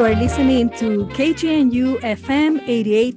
You 0.00 0.06
are 0.06 0.14
listening 0.14 0.70
to 0.78 1.04
KGNU 1.08 2.00
FM 2.00 2.64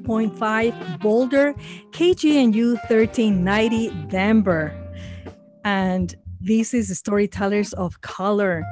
88.5 0.03 0.99
Boulder, 0.99 1.53
KGNU 1.91 2.73
1390 2.89 3.89
Denver. 4.09 4.75
And 5.63 6.13
this 6.41 6.73
is 6.73 6.99
Storytellers 6.99 7.71
of 7.71 8.01
Color, 8.01 8.65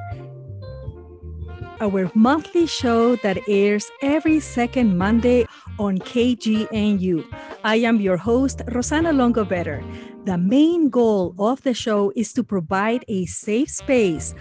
our 1.79 2.11
monthly 2.13 2.67
show 2.67 3.15
that 3.15 3.47
airs 3.47 3.89
every 4.01 4.41
second 4.41 4.97
Monday 4.97 5.47
on 5.79 5.97
KGNU. 5.99 7.23
I 7.63 7.77
am 7.77 8.01
your 8.01 8.17
host, 8.17 8.61
Rosanna 8.73 9.13
Longobetter. 9.13 9.81
The 10.25 10.37
main 10.37 10.89
goal 10.89 11.33
of 11.39 11.61
the 11.61 11.73
show 11.73 12.11
is 12.17 12.33
to 12.33 12.43
provide 12.43 13.05
a 13.07 13.25
safe 13.27 13.69
space 13.69 14.35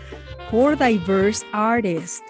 for 0.51 0.75
diverse 0.75 1.45
artists 1.53 2.30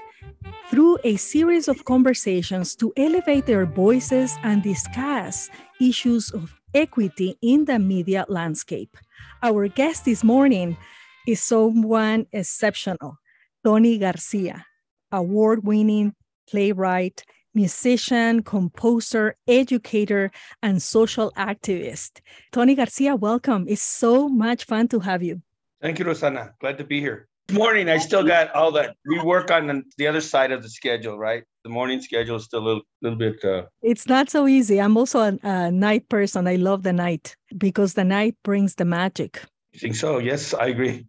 through 0.71 0.99
a 1.03 1.17
series 1.17 1.67
of 1.67 1.85
conversations 1.85 2.77
to 2.77 2.93
elevate 2.97 3.45
their 3.47 3.67
voices 3.67 4.37
and 4.45 4.63
discuss 4.63 5.51
issues 5.81 6.31
of 6.31 6.55
equity 6.73 7.37
in 7.43 7.65
the 7.65 7.77
media 7.79 8.25
landscape. 8.29 8.97
Our 9.43 9.67
guest 9.67 10.05
this 10.05 10.23
morning 10.23 10.77
is 11.27 11.43
someone 11.43 12.27
exceptional, 12.33 13.19
Tony 13.65 13.99
Garcia, 13.99 14.65
award 15.11 15.65
winning 15.65 16.15
playwright, 16.49 17.25
musician, 17.53 18.45
composer, 18.45 19.35
educator, 19.49 20.31
and 20.63 20.81
social 20.81 21.33
activist. 21.37 22.21
Tony 22.53 22.77
Garcia, 22.77 23.17
welcome. 23.17 23.67
It's 23.69 23.83
so 23.83 24.29
much 24.29 24.65
fun 24.65 24.87
to 24.89 25.01
have 25.01 25.23
you. 25.23 25.43
Thank 25.83 25.99
you, 25.99 26.05
Rosanna. 26.05 26.55
Glad 26.61 26.79
to 26.79 26.85
be 26.85 27.01
here. 27.01 27.30
Morning, 27.53 27.89
I 27.89 27.99
still 27.99 28.25
got 28.25 28.53
all 28.55 28.73
that. 28.73 28.97
We 29.07 29.21
work 29.21 29.51
on 29.51 29.85
the 29.99 30.07
other 30.07 30.21
side 30.21 30.53
of 30.53 30.63
the 30.63 30.69
schedule, 30.69 31.19
right? 31.19 31.45
The 31.65 31.71
morning 31.71 32.01
schedule 32.01 32.37
is 32.37 32.45
still 32.45 32.61
a 32.61 32.67
little, 32.67 32.83
little 33.03 33.19
bit. 33.19 33.45
Uh... 33.45 33.65
It's 33.83 34.07
not 34.07 34.31
so 34.31 34.47
easy. 34.47 34.81
I'm 34.81 34.97
also 34.97 35.21
a, 35.21 35.39
a 35.43 35.71
night 35.71 36.09
person. 36.09 36.47
I 36.47 36.57
love 36.57 36.83
the 36.83 36.93
night 36.93 37.37
because 37.59 37.95
the 37.95 38.05
night 38.05 38.37
brings 38.45 38.77
the 38.77 38.85
magic. 38.85 39.43
You 39.73 39.81
think 39.81 39.97
so? 39.97 40.19
Yes, 40.19 40.55
I 40.55 40.67
agree. 40.67 41.07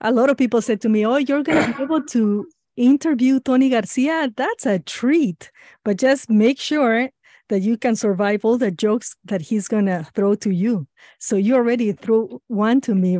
A 0.00 0.12
lot 0.12 0.30
of 0.30 0.36
people 0.36 0.62
said 0.62 0.80
to 0.82 0.88
me, 0.88 1.06
"Oh, 1.06 1.16
you're 1.16 1.42
going 1.42 1.64
to 1.64 1.76
be 1.76 1.82
able 1.82 2.02
to 2.02 2.46
interview 2.78 3.40
Tony 3.40 3.68
Garcia, 3.68 4.32
that's 4.36 4.64
a 4.64 4.78
treat. 4.78 5.50
But 5.84 5.98
just 5.98 6.30
make 6.30 6.58
sure 6.58 7.10
that 7.48 7.60
you 7.60 7.76
can 7.76 7.96
survive 7.96 8.44
all 8.44 8.58
the 8.58 8.70
jokes 8.70 9.16
that 9.24 9.40
he's 9.40 9.68
gonna 9.68 10.06
throw 10.14 10.34
to 10.36 10.50
you. 10.50 10.86
So 11.18 11.36
you 11.36 11.54
already 11.54 11.92
threw 11.92 12.40
one 12.48 12.80
to 12.82 12.94
me 12.94 13.18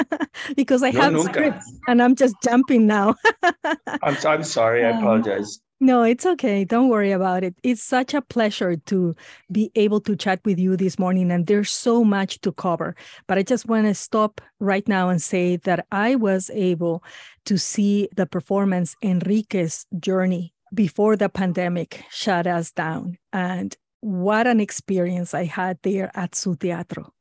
because 0.56 0.82
I 0.82 0.90
no, 0.90 1.00
have 1.00 1.12
nunca. 1.12 1.32
scripts 1.32 1.72
and 1.88 2.02
I'm 2.02 2.14
just 2.14 2.34
jumping 2.42 2.86
now. 2.86 3.16
I'm 4.02 4.16
I'm 4.24 4.44
sorry. 4.44 4.84
I 4.84 4.90
apologize. 4.90 5.60
No, 5.80 6.02
it's 6.02 6.24
okay. 6.24 6.64
Don't 6.64 6.88
worry 6.88 7.10
about 7.10 7.44
it. 7.44 7.54
It's 7.62 7.82
such 7.82 8.14
a 8.14 8.22
pleasure 8.22 8.76
to 8.86 9.14
be 9.50 9.70
able 9.74 10.00
to 10.02 10.16
chat 10.16 10.40
with 10.44 10.58
you 10.58 10.76
this 10.76 10.98
morning, 10.98 11.30
and 11.30 11.46
there's 11.46 11.70
so 11.70 12.04
much 12.04 12.40
to 12.42 12.52
cover. 12.52 12.94
But 13.26 13.38
I 13.38 13.42
just 13.42 13.66
want 13.66 13.86
to 13.86 13.94
stop 13.94 14.40
right 14.60 14.86
now 14.88 15.10
and 15.10 15.20
say 15.20 15.56
that 15.58 15.84
I 15.90 16.14
was 16.14 16.48
able 16.54 17.02
to 17.46 17.58
see 17.58 18.08
the 18.16 18.24
performance 18.24 18.96
Enrique's 19.02 19.84
journey 19.98 20.53
before 20.74 21.16
the 21.16 21.28
pandemic 21.28 22.04
shut 22.10 22.46
us 22.46 22.72
down. 22.72 23.18
And 23.32 23.76
what 24.00 24.46
an 24.46 24.60
experience 24.60 25.32
I 25.34 25.44
had 25.44 25.78
there 25.82 26.10
at 26.14 26.34
Su 26.34 26.56
Teatro. 26.56 27.12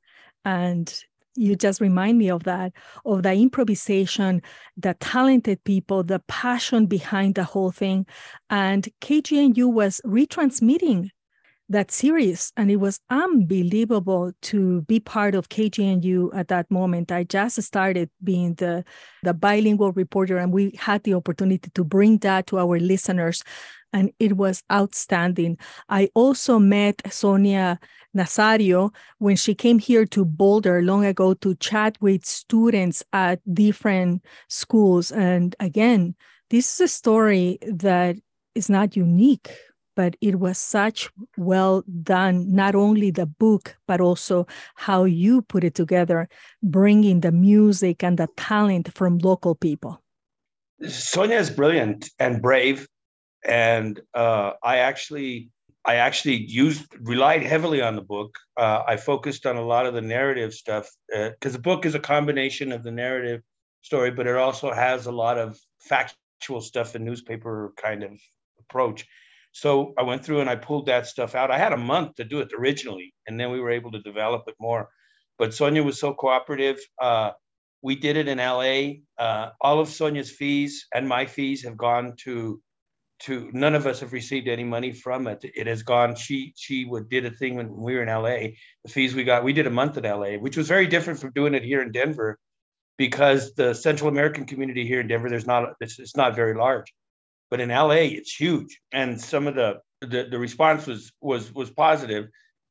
And 0.44 0.94
you 1.36 1.56
just 1.56 1.81
remind 1.81 2.18
me 2.18 2.30
of 2.30 2.44
that 2.44 2.74
of 3.06 3.24
the 3.24 3.34
improvisation 3.34 4.41
the 4.78 4.94
talented 5.00 5.64
people 5.64 6.03
the 6.03 6.19
passion 6.28 6.86
behind 6.86 7.34
the 7.34 7.44
whole 7.44 7.72
thing 7.72 8.06
and 8.52 8.88
kgnu 9.02 9.72
was 9.72 10.00
retransmitting 10.06 11.09
that 11.69 11.91
series 11.91 12.51
and 12.57 12.69
it 12.69 12.75
was 12.75 13.00
unbelievable 13.09 14.31
to 14.41 14.81
be 14.81 15.00
part 15.00 15.34
of 15.34 15.50
kgnu 15.50 16.29
at 16.35 16.47
that 16.47 16.69
moment 16.69 17.12
i 17.12 17.24
just 17.24 17.62
started 17.62 18.09
being 18.24 18.53
the 18.56 18.84
the 19.24 19.34
bilingual 19.34 19.91
reporter 19.94 20.38
and 20.38 20.52
we 20.52 20.72
had 20.78 21.03
the 21.03 21.13
opportunity 21.13 21.69
to 21.73 21.84
bring 21.84 22.18
that 22.19 22.47
to 22.47 22.59
our 22.59 22.79
listeners 22.79 23.44
and 23.94 24.12
it 24.19 24.35
was 24.38 24.62
outstanding 24.72 25.57
i 25.90 26.09
also 26.16 26.59
met 26.59 27.02
sonia 27.12 27.79
Nazario 28.16 28.94
when 29.18 29.35
she 29.35 29.56
came 29.56 29.79
here 29.79 30.06
to 30.06 30.23
Boulder 30.23 30.81
long 30.81 31.06
ago 31.06 31.34
to 31.35 31.56
chat 31.56 31.97
with 32.00 32.25
students 32.25 33.03
at 33.12 33.40
different 33.53 34.23
schools. 34.50 35.12
And 35.12 35.56
again, 35.59 36.16
this 36.50 36.73
is 36.73 36.81
a 36.81 36.88
story 36.88 37.57
that 37.62 38.18
is 38.53 38.69
not 38.69 38.96
unique, 38.96 39.50
but 39.95 40.15
it 40.21 40.39
was 40.39 40.57
such 40.57 41.09
well 41.37 41.83
done, 42.03 42.53
not 42.53 42.75
only 42.75 43.11
the 43.11 43.25
book, 43.25 43.75
but 43.87 44.01
also 44.01 44.47
how 44.75 45.03
you 45.03 45.41
put 45.41 45.63
it 45.63 45.75
together, 45.75 46.27
bringing 46.61 47.21
the 47.21 47.31
music 47.31 48.03
and 48.03 48.17
the 48.17 48.27
talent 48.37 48.93
from 48.93 49.17
local 49.19 49.55
people. 49.55 50.01
Sonia 50.87 51.37
is 51.37 51.49
brilliant 51.49 52.09
and 52.19 52.41
brave. 52.41 52.87
And 53.45 53.99
uh, 54.13 54.53
I 54.63 54.77
actually 54.77 55.49
I 55.85 55.95
actually 55.95 56.45
used 56.45 56.85
relied 57.01 57.43
heavily 57.43 57.81
on 57.81 57.95
the 57.95 58.01
book. 58.01 58.37
Uh, 58.57 58.83
I 58.87 58.95
focused 58.95 59.45
on 59.45 59.57
a 59.57 59.65
lot 59.65 59.85
of 59.85 59.93
the 59.93 60.01
narrative 60.01 60.53
stuff 60.53 60.89
because 61.09 61.53
uh, 61.53 61.57
the 61.57 61.59
book 61.59 61.85
is 61.85 61.93
a 61.93 61.99
combination 61.99 62.71
of 62.71 62.83
the 62.83 62.91
narrative 62.91 63.41
story, 63.81 64.11
but 64.11 64.27
it 64.27 64.35
also 64.37 64.71
has 64.71 65.07
a 65.07 65.11
lot 65.11 65.37
of 65.37 65.59
factual 65.81 66.61
stuff 66.61 66.95
and 66.95 67.03
newspaper 67.03 67.73
kind 67.75 68.03
of 68.03 68.11
approach. 68.59 69.05
So 69.53 69.94
I 69.97 70.03
went 70.03 70.25
through 70.25 70.41
and 70.41 70.50
I 70.50 70.56
pulled 70.56 70.88
that 70.88 71.08
stuff 71.08 71.36
out. 71.36 71.52
I 71.52 71.59
had 71.59 71.74
a 71.74 71.78
month 71.78 72.16
to 72.16 72.24
do 72.24 72.40
it 72.40 72.52
originally, 72.58 73.14
and 73.28 73.40
then 73.40 73.52
we 73.52 73.59
were 73.59 73.69
able 73.69 73.91
to 73.91 74.02
develop 74.02 74.44
it 74.47 74.56
more. 74.59 74.90
But 75.38 75.53
Sonia 75.53 75.84
was 75.84 76.00
so 76.00 76.14
cooperative. 76.14 76.80
Uh, 77.02 77.31
we 77.84 77.96
did 77.96 78.18
it 78.18 78.28
in 78.28 78.40
LA. 78.40 79.03
Uh, 79.24 79.52
all 79.62 79.80
of 79.80 79.90
Sonia's 79.90 80.31
fees 80.31 80.88
and 80.94 81.08
my 81.08 81.25
fees 81.25 81.64
have 81.64 81.78
gone 81.78 82.16
to 82.24 82.62
to 83.19 83.50
none 83.53 83.75
of 83.75 83.86
us 83.86 84.00
have 84.02 84.12
received 84.12 84.47
any 84.47 84.64
money 84.64 84.91
from 84.91 85.28
it. 85.28 85.40
It 85.44 85.68
has 85.68 85.84
gone. 85.84 86.16
She 86.16 86.53
she 86.58 86.85
would 86.85 87.08
did 87.09 87.25
a 87.25 87.31
thing 87.31 87.56
when 87.56 87.70
we 87.75 87.94
were 87.94 88.03
in 88.03 88.09
LA. 88.09 88.56
The 88.84 88.90
fees 88.90 89.14
we 89.14 89.24
got, 89.24 89.44
we 89.44 89.53
did 89.53 89.68
a 89.68 89.70
month 89.70 89.97
in 89.97 90.03
LA, 90.03 90.34
which 90.34 90.58
was 90.58 90.68
very 90.68 90.88
different 90.88 91.20
from 91.20 91.31
doing 91.31 91.53
it 91.53 91.64
here 91.64 91.81
in 91.81 91.91
Denver, 91.91 92.40
because 92.97 93.53
the 93.53 93.75
Central 93.75 94.09
American 94.09 94.46
community 94.46 94.88
here 94.88 95.00
in 95.00 95.08
Denver, 95.08 95.30
there's 95.30 95.47
not 95.47 95.74
it's, 95.80 96.00
it's 96.00 96.18
not 96.18 96.35
very 96.35 96.56
large, 96.56 96.91
but 97.53 97.62
in 97.62 97.69
LA 97.69 98.09
it's 98.18 98.36
huge, 98.36 98.81
and 98.91 99.22
some 99.22 99.46
of 99.46 99.53
the 99.53 99.80
the, 100.02 100.24
the 100.24 100.40
response 100.40 100.88
was 100.88 101.14
was 101.22 101.53
was 101.53 101.69
positive, 101.69 102.30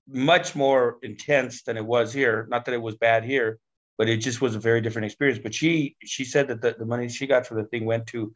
much 0.08 0.56
more 0.56 0.98
intense 1.02 1.62
than 1.62 1.76
it 1.76 1.86
was 1.86 2.12
here. 2.12 2.48
Not 2.50 2.64
that 2.64 2.74
it 2.74 2.82
was 2.82 2.96
bad 2.96 3.22
here, 3.22 3.60
but 3.96 4.08
it 4.08 4.16
just 4.16 4.40
was 4.40 4.56
a 4.56 4.58
very 4.58 4.80
different 4.80 5.06
experience. 5.06 5.38
But 5.40 5.54
she 5.54 5.94
she 6.02 6.24
said 6.24 6.48
that 6.48 6.62
the, 6.62 6.74
the 6.76 6.84
money 6.84 7.08
she 7.08 7.28
got 7.28 7.46
for 7.46 7.54
the 7.54 7.68
thing 7.68 7.84
went 7.84 8.08
to 8.08 8.34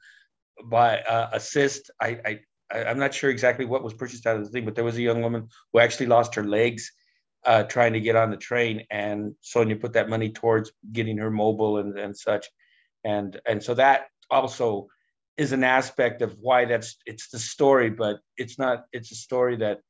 by 0.64 1.00
uh, 1.00 1.30
assist. 1.32 1.90
I, 2.00 2.20
I 2.24 2.40
I'm 2.70 3.00
not 3.00 3.12
sure 3.12 3.30
exactly 3.30 3.64
what 3.64 3.82
was 3.82 3.94
purchased 3.94 4.24
out 4.24 4.36
of 4.36 4.44
the 4.44 4.50
thing, 4.50 4.64
but 4.64 4.76
there 4.76 4.84
was 4.84 4.98
a 4.98 5.02
young 5.02 5.22
woman 5.22 5.48
who 5.72 5.80
actually 5.80 6.06
lost 6.06 6.36
her 6.36 6.44
legs 6.44 6.92
uh, 7.44 7.64
trying 7.64 7.94
to 7.94 8.00
get 8.00 8.14
on 8.14 8.30
the 8.30 8.36
train, 8.36 8.84
and 8.92 9.34
Sonia 9.40 9.74
put 9.74 9.94
that 9.94 10.08
money 10.08 10.30
towards 10.30 10.70
getting 10.92 11.18
her 11.18 11.30
mobile 11.32 11.78
and, 11.78 11.98
and 11.98 12.16
such, 12.16 12.46
and 13.02 13.40
and 13.44 13.60
so 13.60 13.74
that 13.74 14.02
also 14.30 14.86
is 15.38 15.52
an 15.52 15.64
aspect 15.64 16.22
of 16.22 16.36
why 16.40 16.64
that's 16.64 16.96
it's 17.06 17.28
the 17.28 17.38
story, 17.38 17.90
but 17.90 18.20
it's 18.36 18.58
not. 18.58 18.84
It's 18.92 19.12
a 19.12 19.16
story 19.16 19.56
that 19.56 19.80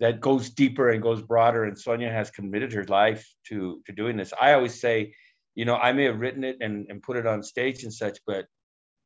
that 0.00 0.20
goes 0.20 0.50
deeper 0.50 0.90
and 0.90 1.02
goes 1.02 1.22
broader. 1.22 1.64
And 1.64 1.78
Sonia 1.78 2.10
has 2.10 2.30
committed 2.30 2.72
her 2.72 2.84
life 2.84 3.28
to 3.48 3.82
to 3.86 3.92
doing 3.92 4.16
this. 4.16 4.32
I 4.40 4.52
always 4.54 4.80
say, 4.80 5.14
you 5.54 5.64
know, 5.64 5.76
I 5.76 5.92
may 5.92 6.04
have 6.04 6.20
written 6.20 6.44
it 6.44 6.58
and, 6.60 6.86
and 6.88 7.02
put 7.02 7.16
it 7.16 7.26
on 7.26 7.42
stage 7.42 7.82
and 7.82 7.92
such, 7.92 8.18
but 8.26 8.46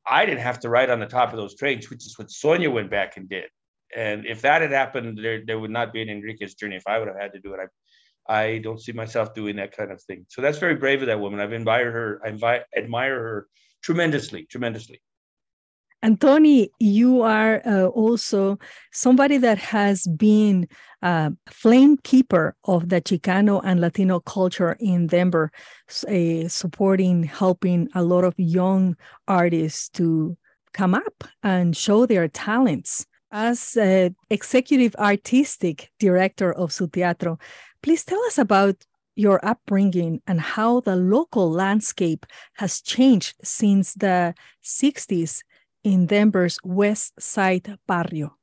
I 0.07 0.25
didn't 0.25 0.41
have 0.41 0.61
to 0.61 0.69
ride 0.69 0.91
on 0.91 1.01
the 1.01 1.07
top 1.07 1.33
of 1.33 1.39
those 1.39 1.57
trains, 1.57 1.91
which 1.91 2.07
is 2.07 2.19
what 2.19 2.31
Sonia 2.31 2.71
went 2.71 2.91
back 2.91 3.17
and 3.17 3.29
did. 3.29 3.47
And 3.95 4.27
if 4.27 4.43
that 4.43 4.63
had 4.63 4.71
happened, 4.71 5.19
there, 5.23 5.43
there 5.45 5.59
would 5.59 5.71
not 5.71 5.93
be 5.93 6.03
an 6.03 6.09
Enrique's 6.09 6.55
journey. 6.55 6.77
If 6.77 6.87
I 6.87 6.99
would 6.99 7.09
have 7.09 7.19
had 7.19 7.33
to 7.33 7.41
do 7.41 7.55
it, 7.55 7.61
I, 8.29 8.43
I 8.43 8.59
don't 8.59 8.81
see 8.81 8.93
myself 8.93 9.35
doing 9.35 9.57
that 9.57 9.77
kind 9.77 9.91
of 9.91 10.03
thing. 10.03 10.27
So 10.29 10.43
that's 10.43 10.59
very 10.59 10.77
brave 10.77 11.01
of 11.03 11.07
that 11.09 11.21
woman. 11.21 11.41
I've 11.41 11.53
admired 11.53 11.93
her. 11.93 12.21
I 12.25 12.63
admire 12.77 13.15
her 13.15 13.47
tremendously, 13.83 14.47
tremendously. 14.51 15.01
And 16.03 16.21
Tony, 16.21 16.71
you 16.79 17.23
are 17.23 17.63
uh, 17.67 17.87
also 17.87 18.59
somebody 18.93 19.39
that 19.39 19.59
has 19.59 20.07
been 20.07 20.69
a 21.03 21.33
flame 21.49 21.97
keeper 21.99 22.55
of 22.65 22.91
the 22.91 23.01
Chicano 23.01 23.61
and 23.65 23.81
Latino 23.81 24.21
culture 24.21 24.77
in 24.79 25.07
Denver, 25.07 25.51
uh, 26.09 26.49
supporting, 26.49 27.25
helping 27.25 27.89
a 27.95 28.03
lot 28.03 28.25
of 28.25 28.35
young 28.37 28.97
artists 29.27 29.89
to 29.91 30.37
come 30.73 30.95
up 30.95 31.25
and 31.43 31.77
show 31.77 32.07
their 32.07 32.29
talents. 32.29 33.07
As 33.33 33.77
executive 34.31 34.95
artistic 34.97 35.91
director 35.99 36.53
of 36.53 36.73
Su 36.73 36.87
Teatro, 36.87 37.39
please 37.83 38.05
tell 38.05 38.23
us 38.25 38.39
about 38.39 38.77
your 39.17 39.45
upbringing 39.45 40.21
and 40.27 40.41
how 40.41 40.81
the 40.81 40.95
local 40.95 41.51
landscape 41.51 42.27
has 42.55 42.81
changed 42.81 43.35
since 43.43 43.95
the 43.95 44.35
60s 44.63 45.43
in 45.87 46.05
Denver's 46.05 46.59
West 46.65 47.13
Side 47.21 47.79
Barrio? 47.87 48.37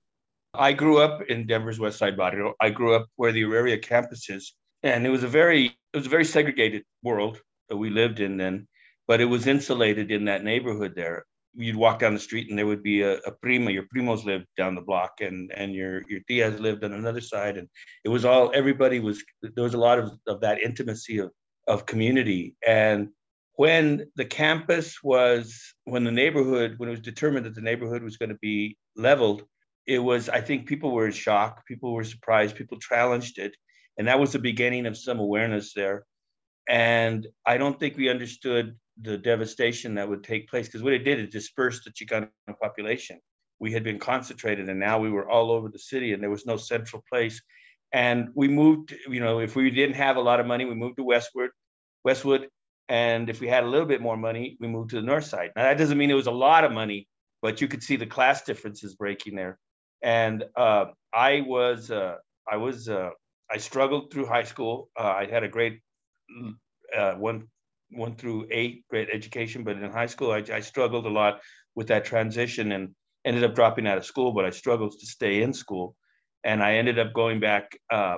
I 0.54 0.72
grew 0.72 1.00
up 1.00 1.24
in 1.24 1.46
Denver's 1.46 1.78
West 1.78 1.98
Side 2.00 2.16
Barrio. 2.16 2.54
I 2.62 2.70
grew 2.70 2.96
up 2.96 3.08
where 3.18 3.34
the 3.34 3.44
Auraria 3.44 3.78
campus 3.78 4.30
is, 4.30 4.54
and 4.82 5.06
it 5.06 5.10
was 5.10 5.24
a 5.24 5.28
very 5.28 5.66
it 5.92 5.98
was 5.98 6.06
a 6.06 6.16
very 6.18 6.24
segregated 6.24 6.84
world 7.04 7.42
that 7.68 7.76
we 7.76 7.90
lived 7.90 8.22
in 8.22 8.38
then, 8.38 8.66
but 9.10 9.20
it 9.20 9.26
was 9.26 9.46
insulated 9.46 10.10
in 10.10 10.24
that 10.26 10.46
neighborhood 10.46 10.94
there. 10.96 11.26
You'd 11.54 11.76
walk 11.76 12.00
down 12.00 12.14
the 12.14 12.20
street 12.20 12.50
and 12.50 12.58
there 12.58 12.66
would 12.66 12.82
be 12.82 13.02
a, 13.02 13.18
a 13.18 13.32
prima, 13.32 13.72
your 13.72 13.88
primos 13.94 14.24
lived 14.24 14.48
down 14.56 14.74
the 14.74 14.82
block, 14.90 15.20
and 15.20 15.52
and 15.52 15.76
your 15.76 16.02
your 16.08 16.22
tias 16.30 16.62
lived 16.62 16.86
on 16.86 16.94
another 16.94 17.22
side, 17.22 17.58
and 17.58 17.68
it 18.06 18.10
was 18.10 18.24
all 18.24 18.52
everybody 18.56 19.02
was 19.02 19.22
there 19.42 19.66
was 19.66 19.74
a 19.74 19.86
lot 19.88 20.00
of, 20.00 20.14
of 20.28 20.40
that 20.40 20.62
intimacy 20.62 21.18
of 21.18 21.30
of 21.68 21.86
community 21.86 22.56
and 22.66 23.10
when 23.56 24.06
the 24.16 24.26
campus 24.26 24.98
was 25.04 25.62
when 25.86 26.04
the 26.04 26.12
neighborhood 26.12 26.76
when 26.78 26.90
it 26.90 26.94
was 26.94 27.02
determined 27.02 27.46
that 27.46 27.56
the 27.56 27.62
neighborhood 27.62 28.04
was 28.04 28.18
going 28.18 28.30
to 28.30 28.40
be 28.42 28.78
leveled 28.96 29.44
it 29.86 30.00
was 30.00 30.30
i 30.30 30.42
think 30.42 30.66
people 30.66 30.92
were 30.92 31.06
in 31.06 31.12
shock 31.12 31.66
people 31.68 31.94
were 31.94 32.04
surprised 32.04 32.56
people 32.56 32.80
challenged 32.80 33.38
it 33.38 33.56
and 33.98 34.08
that 34.08 34.20
was 34.20 34.32
the 34.32 34.40
beginning 34.40 34.86
of 34.86 34.98
some 34.98 35.20
awareness 35.20 35.74
there. 35.74 36.06
And 36.68 37.28
i 37.46 37.58
don't 37.58 37.80
think 37.80 37.98
we 37.98 38.10
understood 38.10 38.76
the 39.02 39.18
devastation 39.18 39.96
that 39.96 40.08
would 40.08 40.24
take 40.24 40.48
place 40.48 40.68
because 40.68 40.84
what 40.84 40.94
it 40.94 41.04
did 41.04 41.20
it 41.20 41.32
dispersed 41.32 41.84
the 41.84 41.92
chicano 41.92 42.30
population. 42.62 43.20
We 43.60 43.72
had 43.72 43.84
been 43.84 44.00
concentrated 44.00 44.70
and 44.70 44.80
now 44.80 45.00
we 45.00 45.10
were 45.10 45.30
all 45.30 45.52
over 45.52 45.70
the 45.70 45.80
city 45.80 46.14
and 46.14 46.22
there 46.22 46.30
was 46.30 46.46
no 46.46 46.58
central 46.58 47.04
place. 47.12 47.42
And 47.92 48.30
we 48.34 48.48
moved 48.48 48.96
you 49.10 49.20
know 49.20 49.40
if 49.40 49.56
we 49.56 49.70
didn't 49.72 49.96
have 49.96 50.16
a 50.16 50.22
lot 50.22 50.40
of 50.40 50.46
money 50.46 50.66
we 50.66 50.76
moved 50.76 50.98
to 50.98 51.04
westward 51.04 51.52
westwood 52.04 52.48
and 52.90 53.30
if 53.30 53.40
we 53.40 53.48
had 53.48 53.64
a 53.64 53.68
little 53.68 53.88
bit 53.88 54.02
more 54.02 54.18
money 54.18 54.58
we 54.60 54.68
moved 54.68 54.90
to 54.90 54.96
the 54.98 55.02
north 55.02 55.26
side 55.26 55.52
now 55.56 55.64
that 55.64 55.78
doesn't 55.78 55.98
mean 55.98 56.12
it 56.12 56.16
was 56.16 56.28
a 56.28 56.32
lot 56.32 56.64
of 56.64 56.72
money 56.72 57.08
but 57.42 57.62
you 57.62 57.68
could 57.68 57.84
see 57.84 57.96
the 57.96 58.06
class 58.06 58.44
differences 58.44 58.96
breaking 58.96 59.36
there 59.36 59.58
and 60.04 60.44
uh, 60.58 60.86
I 61.14 61.42
was 61.42 61.90
uh, 61.90 62.18
I 62.52 62.58
was 62.58 62.90
uh, 62.90 63.10
I 63.50 63.58
struggled 63.58 64.12
through 64.12 64.28
high 64.28 64.44
school. 64.44 64.90
Uh, 65.00 65.14
I 65.18 65.26
had 65.26 65.44
a 65.44 65.48
great 65.48 65.80
uh, 66.96 67.14
one 67.14 67.48
one 67.90 68.16
through 68.16 68.48
eight 68.52 68.84
great 68.90 69.10
education, 69.12 69.64
but 69.64 69.78
in 69.78 69.92
high 69.92 70.08
school 70.08 70.32
I, 70.32 70.44
I, 70.52 70.60
struggled 70.60 71.06
a 71.06 71.10
lot 71.10 71.42
with 71.76 71.88
that 71.88 72.06
transition 72.06 72.72
and 72.72 72.90
ended 73.24 73.44
up 73.44 73.54
dropping 73.56 73.88
out 73.88 73.98
of 73.98 74.06
school. 74.06 74.34
But 74.34 74.46
I 74.46 74.50
struggled 74.50 74.94
to 75.00 75.06
stay 75.06 75.42
in 75.42 75.54
school, 75.54 75.96
and 76.44 76.62
I 76.62 76.76
ended 76.76 77.00
up 77.00 77.14
going 77.14 77.40
back 77.40 77.72
uh, 77.90 78.18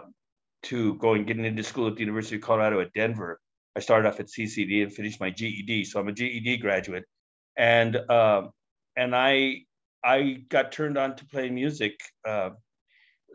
to 0.63 0.95
going 0.95 1.25
getting 1.25 1.45
into 1.45 1.63
school 1.63 1.88
at 1.88 1.95
the 1.95 2.01
University 2.01 2.38
of 2.38 2.41
Colorado 2.41 2.79
at 2.79 2.94
Denver. 2.94 3.39
I 3.75 3.81
started 3.81 4.07
off 4.07 4.19
at 4.19 4.27
CCD 4.27 4.83
and 4.83 4.94
finished 4.94 5.19
my 5.19 5.30
GED, 5.30 5.83
so 5.86 6.00
I'm 6.00 6.07
a 6.07 6.13
GED 6.13 6.57
graduate, 6.57 7.04
and 7.57 7.98
and 8.98 9.16
I 9.16 9.62
I 10.04 10.44
got 10.50 10.72
turned 10.72 10.98
on 10.98 11.16
to 11.16 11.25
playing 11.25 11.56
music. 11.56 12.00
Uh, 12.25 12.51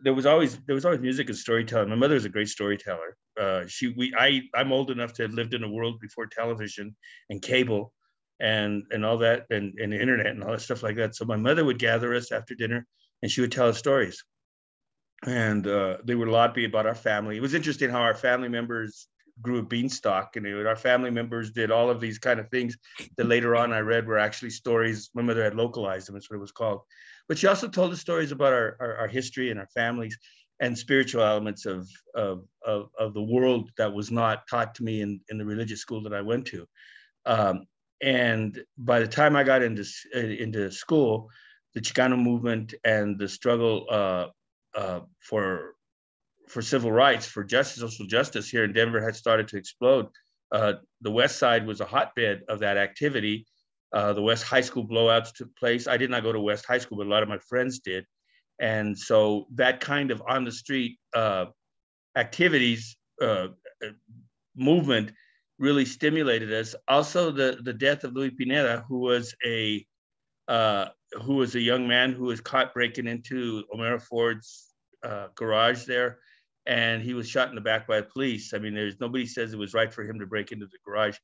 there 0.03 0.15
was 0.15 0.27
always 0.27 0.59
there 0.67 0.75
was 0.75 0.85
always 0.85 1.01
music 1.01 1.29
and 1.29 1.37
storytelling. 1.37 1.89
My 1.89 1.97
mother 1.97 2.15
is 2.15 2.25
a 2.25 2.31
great 2.31 2.49
storyteller. 2.49 3.17
Uh, 3.39 3.65
she 3.67 3.89
we 3.89 4.15
I 4.17 4.43
I'm 4.55 4.73
old 4.73 4.91
enough 4.91 5.13
to 5.15 5.23
have 5.23 5.33
lived 5.33 5.55
in 5.55 5.65
a 5.65 5.71
world 5.71 6.01
before 6.01 6.27
television 6.27 6.97
and 7.29 7.43
cable 7.43 7.93
and 8.41 8.85
and 8.91 9.05
all 9.05 9.19
that 9.19 9.47
and, 9.51 9.79
and 9.79 9.93
the 9.93 10.01
internet 10.01 10.29
and 10.29 10.43
all 10.43 10.53
that 10.53 10.61
stuff 10.63 10.83
like 10.83 10.97
that. 10.97 11.15
So 11.15 11.25
my 11.25 11.37
mother 11.37 11.65
would 11.65 11.79
gather 11.79 12.15
us 12.15 12.33
after 12.33 12.55
dinner 12.55 12.87
and 13.23 13.31
she 13.31 13.41
would 13.41 13.53
tell 13.53 13.69
us 13.69 13.79
stories. 13.79 14.25
And 15.27 15.67
uh, 15.67 15.99
they 16.05 16.15
would 16.15 16.29
a 16.29 16.33
lot 16.33 16.55
be 16.55 16.65
about 16.65 16.87
our 16.87 16.95
family. 16.95 17.37
It 17.37 17.43
was 17.43 17.53
interesting 17.53 17.91
how 17.91 18.01
our 18.01 18.15
family 18.15 18.49
members 18.49 19.07
grew 19.41 19.59
a 19.59 19.63
beanstalk 19.63 20.37
and 20.37 20.47
our 20.67 20.77
family 20.77 21.11
members 21.11 21.51
did 21.51 21.71
all 21.71 21.91
of 21.91 22.01
these 22.01 22.19
kind 22.19 22.41
of 22.41 22.49
things 22.51 22.77
that 23.17 23.27
later 23.27 23.57
on 23.57 23.73
I 23.73 23.81
read 23.81 24.07
were 24.07 24.19
actually 24.19 24.51
stories. 24.51 25.11
My 25.15 25.23
mother 25.23 25.45
had 25.45 25.55
localized 25.55 26.09
them, 26.09 26.15
that's 26.15 26.31
what 26.31 26.37
it 26.37 26.41
was 26.41 26.53
called. 26.53 26.81
But 27.29 27.39
she 27.39 27.47
also 27.47 27.69
told 27.69 27.93
us 27.93 28.01
stories 28.01 28.33
about 28.33 28.53
our, 28.53 28.77
our, 28.81 28.97
our 28.99 29.09
history 29.09 29.51
and 29.51 29.61
our 29.61 29.69
families 29.69 30.19
and 30.61 30.77
spiritual 30.77 31.23
elements 31.23 31.65
of, 31.65 31.89
of, 32.15 32.45
of, 32.67 32.91
of, 32.99 33.15
the 33.15 33.23
world 33.23 33.71
that 33.79 33.93
was 33.93 34.11
not 34.11 34.47
taught 34.49 34.75
to 34.75 34.83
me 34.83 35.01
in, 35.01 35.21
in 35.31 35.39
the 35.39 35.45
religious 35.45 35.81
school 35.81 36.03
that 36.03 36.13
I 36.13 36.21
went 36.21 36.47
to. 36.49 36.67
Um, 37.25 37.65
and 38.03 38.63
by 38.77 39.01
the 39.01 39.09
time 39.09 39.37
I 39.37 39.43
got 39.43 39.63
into, 39.63 39.85
into 40.15 40.71
school, 40.71 41.31
the 41.75 41.81
Chicano 41.81 42.19
movement 42.21 42.75
and 42.85 43.19
the 43.19 43.29
struggle 43.29 43.87
uh, 43.91 44.27
uh, 44.75 45.01
for 45.21 45.75
for 46.51 46.63
civil 46.63 46.91
rights, 46.91 47.27
for 47.27 47.45
justice, 47.45 47.81
social 47.81 48.07
justice 48.07 48.49
here 48.49 48.65
in 48.65 48.73
Denver 48.73 49.01
had 49.01 49.15
started 49.15 49.49
to 49.49 49.57
explode. 49.57 50.07
Uh, 50.51 50.75
the 51.01 51.11
West 51.11 51.39
Side 51.39 51.65
was 51.65 51.81
a 51.81 51.85
hotbed 51.85 52.43
of 52.49 52.59
that 52.59 52.77
activity. 52.77 53.47
Uh, 53.93 54.13
the 54.13 54.23
West 54.23 54.43
High 54.43 54.61
School 54.61 54.87
blowouts 54.87 55.33
took 55.33 55.55
place. 55.57 55.87
I 55.87 55.97
did 55.97 56.11
not 56.11 56.25
go 56.25 56.33
to 56.33 56.41
West 56.41 56.67
High 56.67 56.79
School, 56.79 56.99
but 56.99 57.07
a 57.07 57.11
lot 57.11 57.23
of 57.23 57.29
my 57.29 57.39
friends 57.39 57.79
did. 57.79 58.05
And 58.61 58.99
so 58.99 59.47
that 59.55 59.81
kind 59.81 60.11
of 60.11 60.23
on 60.29 60.45
the 60.45 60.51
street 60.51 60.99
uh, 61.15 61.47
activities 62.17 62.97
uh, 63.23 63.49
movement 64.57 65.13
really 65.59 65.85
stimulated 65.85 66.53
us. 66.53 66.75
Also, 66.89 67.31
the, 67.31 67.59
the 67.63 67.73
death 67.73 68.03
of 68.03 68.15
Louis 68.15 68.31
Pineda, 68.31 68.85
who 68.89 68.99
was 68.99 69.35
a 69.47 69.87
uh, 70.49 70.89
who 71.23 71.35
was 71.35 71.55
a 71.55 71.61
young 71.61 71.87
man 71.87 72.13
who 72.13 72.25
was 72.25 72.41
caught 72.41 72.75
breaking 72.75 73.07
into 73.07 73.63
Omero 73.73 74.03
Ford's 74.03 74.75
uh, 75.05 75.29
garage 75.37 75.85
there 75.85 76.19
and 76.71 77.03
he 77.03 77.15
was 77.15 77.29
shot 77.29 77.49
in 77.49 77.57
the 77.57 77.61
back 77.61 77.89
by 77.89 78.01
police. 78.01 78.55
I 78.55 78.59
mean, 78.59 78.75
there's 78.75 79.01
nobody 79.01 79.27
says 79.27 79.53
it 79.53 79.59
was 79.59 79.75
right 79.75 79.93
for 79.93 80.05
him 80.05 80.21
to 80.21 80.27
break 80.27 80.53
into 80.53 80.67
the 80.67 80.79
garage, 80.87 81.17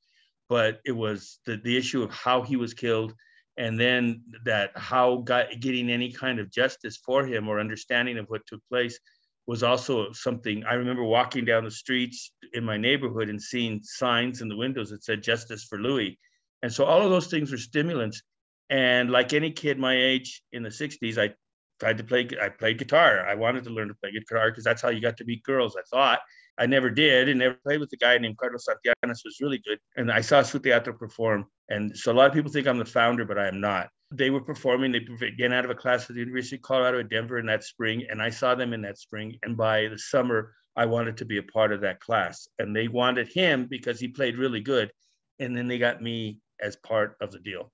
but 0.49 0.81
it 0.85 0.91
was 0.91 1.39
the, 1.47 1.57
the 1.59 1.77
issue 1.77 2.03
of 2.03 2.11
how 2.11 2.43
he 2.43 2.57
was 2.57 2.75
killed 2.75 3.15
and 3.57 3.79
then 3.79 4.25
that 4.45 4.73
how 4.75 5.19
got, 5.19 5.47
getting 5.61 5.89
any 5.89 6.11
kind 6.11 6.41
of 6.41 6.51
justice 6.51 6.97
for 6.97 7.25
him 7.25 7.49
or 7.49 7.61
understanding 7.61 8.19
of 8.19 8.27
what 8.27 8.45
took 8.49 8.61
place 8.69 8.99
was 9.47 9.63
also 9.63 10.11
something 10.11 10.65
I 10.65 10.75
remember 10.75 11.05
walking 11.05 11.45
down 11.45 11.63
the 11.63 11.71
streets 11.71 12.33
in 12.53 12.65
my 12.65 12.77
neighborhood 12.77 13.31
and 13.31 13.41
seeing 13.41 13.81
signs 13.85 14.41
in 14.41 14.49
the 14.49 14.57
windows 14.57 14.91
that 14.91 15.05
said 15.05 15.23
justice 15.23 15.63
for 15.63 15.79
Louis. 15.79 16.19
And 16.63 16.73
so 16.73 16.85
all 16.85 17.03
of 17.03 17.11
those 17.11 17.29
things 17.29 17.53
were 17.53 17.59
stimulants. 17.59 18.21
And 18.69 19.13
like 19.13 19.33
any 19.33 19.53
kid 19.53 19.79
my 19.79 19.97
age 19.97 20.43
in 20.51 20.65
the 20.65 20.71
60s, 20.71 21.19
I 21.19 21.35
tried 21.81 21.99
to 21.99 22.05
play 22.05 22.29
i 22.41 22.49
played 22.49 22.79
guitar. 22.79 23.27
I 23.27 23.35
wanted 23.35 23.65
to 23.65 23.71
learn 23.71 23.89
to 23.89 23.95
play 23.95 24.13
guitar 24.13 24.51
because 24.51 24.65
that's 24.65 24.83
how 24.83 24.91
you 24.91 25.01
got 25.01 25.17
to 25.19 25.25
meet 25.25 25.43
girls 25.43 25.77
i 25.77 25.83
thought. 25.91 26.21
I 26.59 26.65
never 26.65 26.89
did 26.89 27.29
and 27.29 27.39
never 27.39 27.59
played 27.63 27.81
with 27.81 27.93
a 27.93 27.97
guy 27.97 28.17
named 28.19 28.39
carlos 28.39 28.67
santianes 28.67 29.21
was 29.25 29.39
really 29.41 29.63
good. 29.67 29.79
And 29.97 30.11
i 30.11 30.21
saw 30.21 30.43
su 30.43 30.59
teatro 30.59 30.93
perform 30.93 31.47
and 31.69 31.97
so 31.97 32.13
a 32.13 32.15
lot 32.15 32.29
of 32.29 32.33
people 32.33 32.51
think 32.51 32.67
i'm 32.67 32.79
the 32.79 32.85
founder 32.85 33.25
but 33.25 33.39
i 33.39 33.49
am 33.49 33.61
not. 33.61 33.89
They 34.13 34.31
were 34.31 34.41
performing 34.41 34.93
they 34.93 35.01
began 35.01 35.53
out 35.53 35.65
of 35.65 35.71
a 35.71 35.75
class 35.75 36.09
at 36.09 36.15
the 36.15 36.21
university 36.21 36.57
of 36.57 36.63
colorado 36.63 37.01
at 37.01 37.09
denver 37.09 37.39
in 37.39 37.47
that 37.47 37.65
spring 37.65 38.07
and 38.11 38.23
i 38.23 38.31
saw 38.31 38.55
them 38.55 38.73
in 38.73 38.83
that 38.83 38.99
spring 38.99 39.37
and 39.43 39.57
by 39.57 39.89
the 39.89 39.99
summer 39.99 40.53
i 40.77 40.87
wanted 40.87 41.17
to 41.17 41.25
be 41.25 41.39
a 41.39 41.43
part 41.43 41.73
of 41.73 41.81
that 41.81 42.01
class. 42.01 42.49
And 42.59 42.75
they 42.75 42.89
wanted 42.89 43.29
him 43.29 43.67
because 43.67 43.99
he 43.99 44.09
played 44.09 44.39
really 44.39 44.61
good 44.61 44.93
and 45.39 45.57
then 45.57 45.69
they 45.69 45.79
got 45.79 46.03
me 46.03 46.39
as 46.61 46.77
part 46.77 47.17
of 47.21 47.33
the 47.33 47.41
deal 47.41 47.71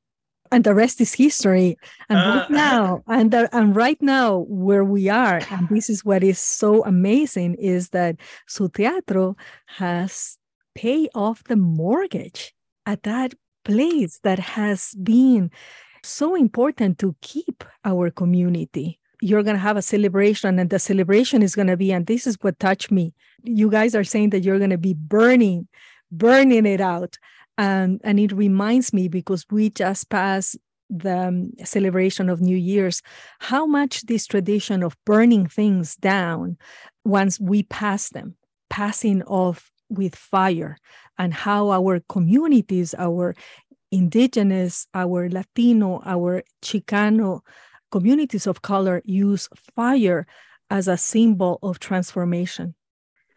and 0.52 0.64
the 0.64 0.74
rest 0.74 1.00
is 1.00 1.14
history. 1.14 1.76
And 2.08 2.18
uh, 2.18 2.22
right 2.22 2.50
now, 2.50 3.02
and 3.08 3.30
the, 3.30 3.48
and 3.56 3.74
right 3.74 4.00
now, 4.00 4.44
where 4.48 4.84
we 4.84 5.08
are, 5.08 5.40
and 5.50 5.68
this 5.68 5.90
is 5.90 6.04
what 6.04 6.22
is 6.22 6.38
so 6.38 6.84
amazing, 6.84 7.54
is 7.54 7.88
that 7.88 8.16
Su 8.46 8.68
Teatro 8.68 9.36
has 9.66 10.36
paid 10.74 11.08
off 11.14 11.42
the 11.44 11.56
mortgage 11.56 12.54
at 12.86 13.02
that 13.04 13.34
place 13.64 14.20
that 14.22 14.38
has 14.38 14.94
been 15.02 15.50
so 16.04 16.34
important 16.34 16.98
to 16.98 17.16
keep 17.22 17.64
our 17.84 18.10
community. 18.10 18.98
You're 19.20 19.44
going 19.44 19.56
to 19.56 19.60
have 19.60 19.76
a 19.76 19.82
celebration, 19.82 20.58
and 20.58 20.68
the 20.68 20.78
celebration 20.78 21.42
is 21.42 21.54
going 21.54 21.68
to 21.68 21.76
be, 21.76 21.92
and 21.92 22.06
this 22.06 22.26
is 22.26 22.36
what 22.40 22.58
touched 22.58 22.90
me. 22.90 23.14
You 23.42 23.70
guys 23.70 23.94
are 23.94 24.04
saying 24.04 24.30
that 24.30 24.42
you're 24.42 24.58
going 24.58 24.70
to 24.70 24.78
be 24.78 24.94
burning, 24.94 25.68
burning 26.10 26.66
it 26.66 26.80
out 26.80 27.18
and 27.58 28.00
and 28.04 28.18
it 28.18 28.32
reminds 28.32 28.92
me 28.92 29.08
because 29.08 29.44
we 29.50 29.70
just 29.70 30.08
passed 30.08 30.56
the 30.88 31.28
um, 31.28 31.50
celebration 31.64 32.28
of 32.28 32.40
new 32.40 32.56
year's 32.56 33.00
how 33.40 33.66
much 33.66 34.02
this 34.02 34.26
tradition 34.26 34.82
of 34.82 34.96
burning 35.06 35.46
things 35.46 35.96
down 35.96 36.56
once 37.04 37.40
we 37.40 37.62
pass 37.62 38.10
them 38.10 38.36
passing 38.68 39.22
off 39.22 39.70
with 39.88 40.14
fire 40.14 40.76
and 41.18 41.32
how 41.32 41.70
our 41.70 42.00
communities 42.08 42.94
our 42.98 43.34
indigenous 43.90 44.86
our 44.94 45.28
latino 45.28 46.00
our 46.04 46.42
chicano 46.62 47.40
communities 47.90 48.46
of 48.46 48.62
color 48.62 49.02
use 49.04 49.48
fire 49.76 50.26
as 50.70 50.88
a 50.88 50.96
symbol 50.96 51.58
of 51.62 51.78
transformation. 51.78 52.74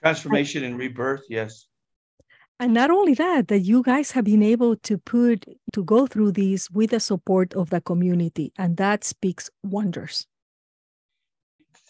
Transformation 0.01 0.63
and 0.63 0.77
rebirth 0.77 1.23
yes 1.29 1.67
and 2.59 2.73
not 2.73 2.89
only 2.89 3.13
that, 3.15 3.47
that 3.49 3.59
you 3.59 3.83
guys 3.83 4.11
have 4.11 4.25
been 4.25 4.43
able 4.43 4.75
to 4.77 4.97
put 4.97 5.45
to 5.73 5.83
go 5.83 6.07
through 6.07 6.31
this 6.31 6.69
with 6.71 6.91
the 6.91 6.99
support 6.99 7.53
of 7.53 7.69
the 7.69 7.81
community, 7.81 8.53
and 8.57 8.77
that 8.77 9.03
speaks 9.03 9.49
wonders. 9.63 10.25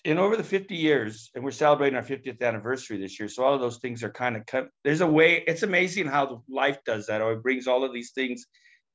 In 0.04 0.20
over 0.20 0.36
the 0.36 0.44
50 0.44 0.76
years, 0.76 1.32
and 1.34 1.44
we're 1.44 1.52
celebrating 1.52 1.98
our 1.98 2.04
50th 2.04 2.42
anniversary 2.42 3.00
this 3.00 3.20
year, 3.20 3.28
so 3.28 3.44
all 3.44 3.54
of 3.54 3.62
those 3.62 3.78
things 3.78 4.04
are 4.04 4.12
kind 4.12 4.36
of 4.36 4.46
cut. 4.46 4.70
There's 4.84 5.02
a 5.02 5.08
way. 5.08 5.44
It's 5.48 5.64
amazing 5.64 6.08
how 6.08 6.44
life 6.48 6.78
does 6.86 7.08
that, 7.08 7.22
or 7.22 7.34
it 7.34 7.44
brings 7.44 7.68
all 7.68 7.84
of 7.84 7.94
these 7.94 8.12
things, 8.12 8.46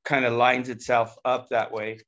kind 0.05 0.25
of 0.25 0.33
lines 0.35 0.69
itself 0.69 1.15
up 1.25 1.49
that 1.51 1.73
way. 1.73 1.99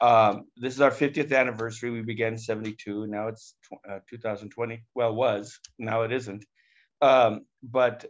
Um, 0.00 0.44
this 0.56 0.74
is 0.74 0.80
our 0.80 0.90
50th 0.90 1.36
anniversary. 1.36 1.90
We 1.90 2.02
began 2.02 2.34
in 2.34 2.38
72. 2.38 3.06
Now 3.08 3.28
it's 3.28 3.54
uh, 3.88 3.98
2020. 4.08 4.84
Well, 4.94 5.14
was. 5.14 5.58
Now 5.78 6.02
it 6.02 6.12
isn't. 6.12 6.44
Um, 7.00 7.46
but 7.62 8.04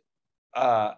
uh, 0.55 0.93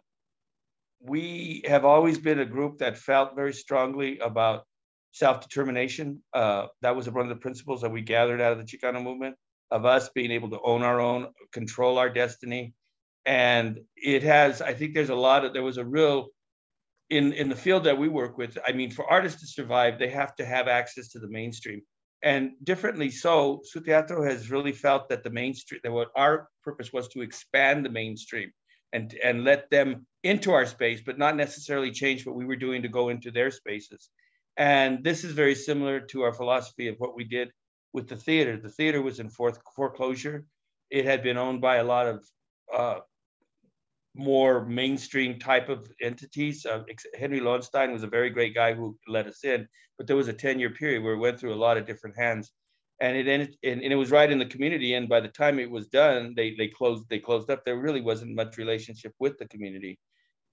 we 1.02 1.62
have 1.66 1.84
always 1.84 2.18
been 2.18 2.40
a 2.40 2.44
group 2.44 2.78
that 2.78 2.98
felt 2.98 3.34
very 3.34 3.54
strongly 3.54 4.18
about 4.18 4.64
self-determination. 5.12 6.22
Uh, 6.32 6.66
that 6.82 6.94
was 6.94 7.08
one 7.08 7.24
of 7.24 7.30
the 7.30 7.40
principles 7.40 7.80
that 7.80 7.90
we 7.90 8.02
gathered 8.02 8.40
out 8.40 8.52
of 8.52 8.58
the 8.58 8.64
Chicano 8.64 9.02
movement 9.02 9.36
of 9.70 9.84
us 9.84 10.08
being 10.10 10.30
able 10.30 10.50
to 10.50 10.60
own 10.62 10.82
our 10.82 11.00
own, 11.00 11.28
control 11.52 11.98
our 11.98 12.10
destiny. 12.10 12.74
And 13.24 13.80
it 13.96 14.22
has, 14.24 14.60
I 14.60 14.74
think 14.74 14.94
there's 14.94 15.10
a 15.10 15.14
lot 15.14 15.44
of, 15.44 15.52
there 15.52 15.62
was 15.62 15.78
a 15.78 15.84
real 15.84 16.28
in 17.10 17.32
in 17.32 17.48
the 17.48 17.56
field 17.56 17.84
that 17.84 17.98
we 17.98 18.08
work 18.08 18.38
with 18.38 18.56
i 18.66 18.72
mean 18.72 18.90
for 18.90 19.04
artists 19.10 19.40
to 19.40 19.46
survive 19.46 19.98
they 19.98 20.08
have 20.08 20.34
to 20.36 20.44
have 20.44 20.68
access 20.68 21.08
to 21.08 21.18
the 21.18 21.28
mainstream 21.28 21.82
and 22.22 22.52
differently 22.62 23.10
so 23.10 23.60
su 23.64 23.80
teatro 23.80 24.24
has 24.24 24.50
really 24.50 24.72
felt 24.72 25.08
that 25.08 25.22
the 25.24 25.30
mainstream 25.30 25.80
that 25.82 25.92
what 25.92 26.08
our 26.16 26.48
purpose 26.62 26.92
was 26.92 27.08
to 27.08 27.20
expand 27.20 27.84
the 27.84 27.90
mainstream 27.90 28.50
and 28.92 29.14
and 29.22 29.44
let 29.44 29.70
them 29.70 30.06
into 30.22 30.52
our 30.52 30.66
space 30.66 31.00
but 31.04 31.18
not 31.18 31.36
necessarily 31.36 31.90
change 31.90 32.26
what 32.26 32.36
we 32.36 32.44
were 32.44 32.56
doing 32.56 32.82
to 32.82 32.88
go 32.88 33.08
into 33.08 33.30
their 33.30 33.50
spaces 33.50 34.10
and 34.56 35.02
this 35.04 35.24
is 35.24 35.32
very 35.32 35.54
similar 35.54 36.00
to 36.00 36.22
our 36.22 36.32
philosophy 36.32 36.88
of 36.88 36.96
what 36.98 37.14
we 37.14 37.24
did 37.24 37.50
with 37.92 38.08
the 38.08 38.16
theater 38.16 38.56
the 38.56 38.68
theater 38.68 39.00
was 39.00 39.20
in 39.20 39.30
foreclosure 39.74 40.44
it 40.90 41.04
had 41.04 41.22
been 41.22 41.38
owned 41.38 41.60
by 41.60 41.76
a 41.76 41.84
lot 41.84 42.06
of 42.06 42.24
uh, 42.76 42.98
more 44.14 44.64
mainstream 44.64 45.38
type 45.38 45.68
of 45.68 45.90
entities. 46.02 46.66
Uh, 46.66 46.82
Henry 47.18 47.40
Lowenstein 47.40 47.92
was 47.92 48.02
a 48.02 48.08
very 48.08 48.30
great 48.30 48.54
guy 48.54 48.74
who 48.74 48.96
let 49.06 49.26
us 49.26 49.44
in, 49.44 49.68
but 49.96 50.06
there 50.06 50.16
was 50.16 50.28
a 50.28 50.32
10 50.32 50.58
year 50.58 50.70
period 50.70 51.02
where 51.02 51.14
it 51.14 51.18
went 51.18 51.38
through 51.38 51.54
a 51.54 51.64
lot 51.64 51.76
of 51.76 51.86
different 51.86 52.16
hands. 52.18 52.50
And 53.00 53.16
it 53.16 53.28
ended, 53.28 53.56
and, 53.62 53.82
and, 53.82 53.92
it 53.92 53.96
was 53.96 54.10
right 54.10 54.30
in 54.30 54.38
the 54.38 54.46
community. 54.46 54.92
And 54.94 55.08
by 55.08 55.20
the 55.20 55.28
time 55.28 55.58
it 55.58 55.70
was 55.70 55.88
done, 55.88 56.34
they 56.36 56.54
they 56.54 56.68
closed 56.68 57.08
they 57.08 57.18
closed 57.18 57.50
up. 57.50 57.64
There 57.64 57.78
really 57.78 58.02
wasn't 58.02 58.34
much 58.34 58.58
relationship 58.58 59.14
with 59.18 59.38
the 59.38 59.48
community, 59.48 59.98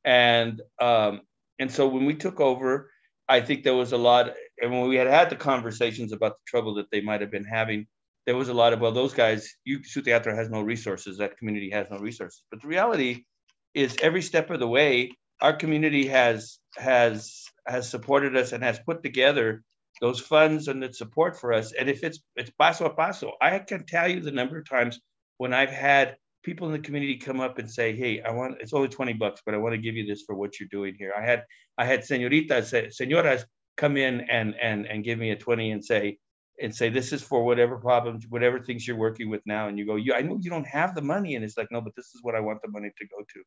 and 0.06 0.62
um, 0.80 1.22
and 1.60 1.70
so 1.70 1.88
when 1.88 2.06
we 2.06 2.16
took 2.16 2.40
over, 2.40 2.90
I 3.28 3.42
think 3.42 3.64
there 3.64 3.76
was 3.76 3.92
a 3.92 3.98
lot. 3.98 4.34
And 4.62 4.72
when 4.72 4.88
we 4.88 4.96
had 4.96 5.08
had 5.08 5.30
the 5.30 5.36
conversations 5.36 6.14
about 6.14 6.34
the 6.38 6.44
trouble 6.48 6.76
that 6.76 6.90
they 6.92 7.02
might 7.02 7.22
have 7.22 7.32
been 7.32 7.44
having, 7.44 7.86
there 8.26 8.36
was 8.36 8.50
a 8.50 8.54
lot 8.54 8.74
of 8.74 8.80
well, 8.80 8.92
those 8.92 9.14
guys, 9.14 9.54
you 9.66 9.84
Su 9.84 10.02
Teatro 10.02 10.36
has 10.36 10.50
no 10.50 10.62
resources. 10.62 11.18
That 11.18 11.38
community 11.38 11.70
has 11.72 11.90
no 11.90 11.98
resources. 11.98 12.44
But 12.50 12.62
the 12.62 12.68
reality 12.68 13.26
is 13.74 13.96
every 14.02 14.22
step 14.22 14.50
of 14.50 14.60
the 14.60 14.68
way, 14.68 15.12
our 15.42 15.54
community 15.54 16.08
has 16.08 16.60
has 16.78 17.46
has 17.66 17.90
supported 17.90 18.36
us 18.36 18.52
and 18.52 18.64
has 18.64 18.80
put 18.80 19.04
together 19.04 19.64
those 20.02 20.20
funds 20.20 20.68
and 20.68 20.82
the 20.82 20.94
support 20.94 21.40
for 21.40 21.54
us. 21.54 21.74
And 21.74 21.90
if 21.90 22.04
it's 22.04 22.20
it's 22.36 22.52
paso 22.52 22.86
a 22.86 22.94
paso, 22.94 23.34
I 23.42 23.60
can 23.60 23.86
tell 23.86 24.08
you 24.08 24.22
the 24.22 24.32
number 24.32 24.58
of 24.60 24.70
times 24.70 25.00
when 25.38 25.54
I've 25.54 25.70
had 25.72 26.18
people 26.44 26.68
in 26.68 26.74
the 26.74 26.80
community 26.80 27.18
come 27.18 27.40
up 27.40 27.58
and 27.60 27.70
say, 27.70 27.96
"Hey, 27.96 28.22
I 28.22 28.32
want 28.32 28.58
it's 28.62 28.74
only 28.74 28.90
20 28.90 29.14
bucks, 29.14 29.42
but 29.46 29.54
I 29.56 29.58
want 29.58 29.74
to 29.74 29.82
give 29.82 29.96
you 29.96 30.06
this 30.06 30.24
for 30.26 30.36
what 30.36 30.60
you're 30.60 30.70
doing 30.72 30.96
here." 30.98 31.14
I 31.18 31.24
had 31.26 31.44
I 31.78 31.86
had 31.86 32.02
señoritas, 32.02 32.74
señoras 33.00 33.46
come 33.78 33.98
in 33.98 34.22
and 34.30 34.56
and 34.62 34.86
and 34.88 35.04
give 35.04 35.20
me 35.20 35.32
a 35.32 35.36
20 35.36 35.72
and 35.72 35.84
say 35.84 36.18
and 36.62 36.76
say 36.76 36.90
this 36.90 37.14
is 37.14 37.22
for 37.24 37.44
whatever 37.46 37.78
problems, 37.78 38.26
whatever 38.30 38.60
things 38.60 38.88
you're 38.88 38.98
working 38.98 39.30
with 39.30 39.42
now. 39.46 39.68
And 39.68 39.78
you 39.78 39.86
go, 39.86 39.96
"You, 39.96 40.14
I 40.14 40.22
know 40.22 40.38
you 40.42 40.50
don't 40.50 40.68
have 40.68 40.96
the 40.96 41.02
money," 41.02 41.36
and 41.36 41.44
it's 41.46 41.58
like, 41.58 41.72
"No, 41.72 41.82
but 41.82 41.94
this 41.96 42.08
is 42.16 42.20
what 42.24 42.36
I 42.36 42.40
want 42.40 42.62
the 42.64 42.70
money 42.72 42.90
to 42.98 43.08
go 43.08 43.24
to." 43.34 43.44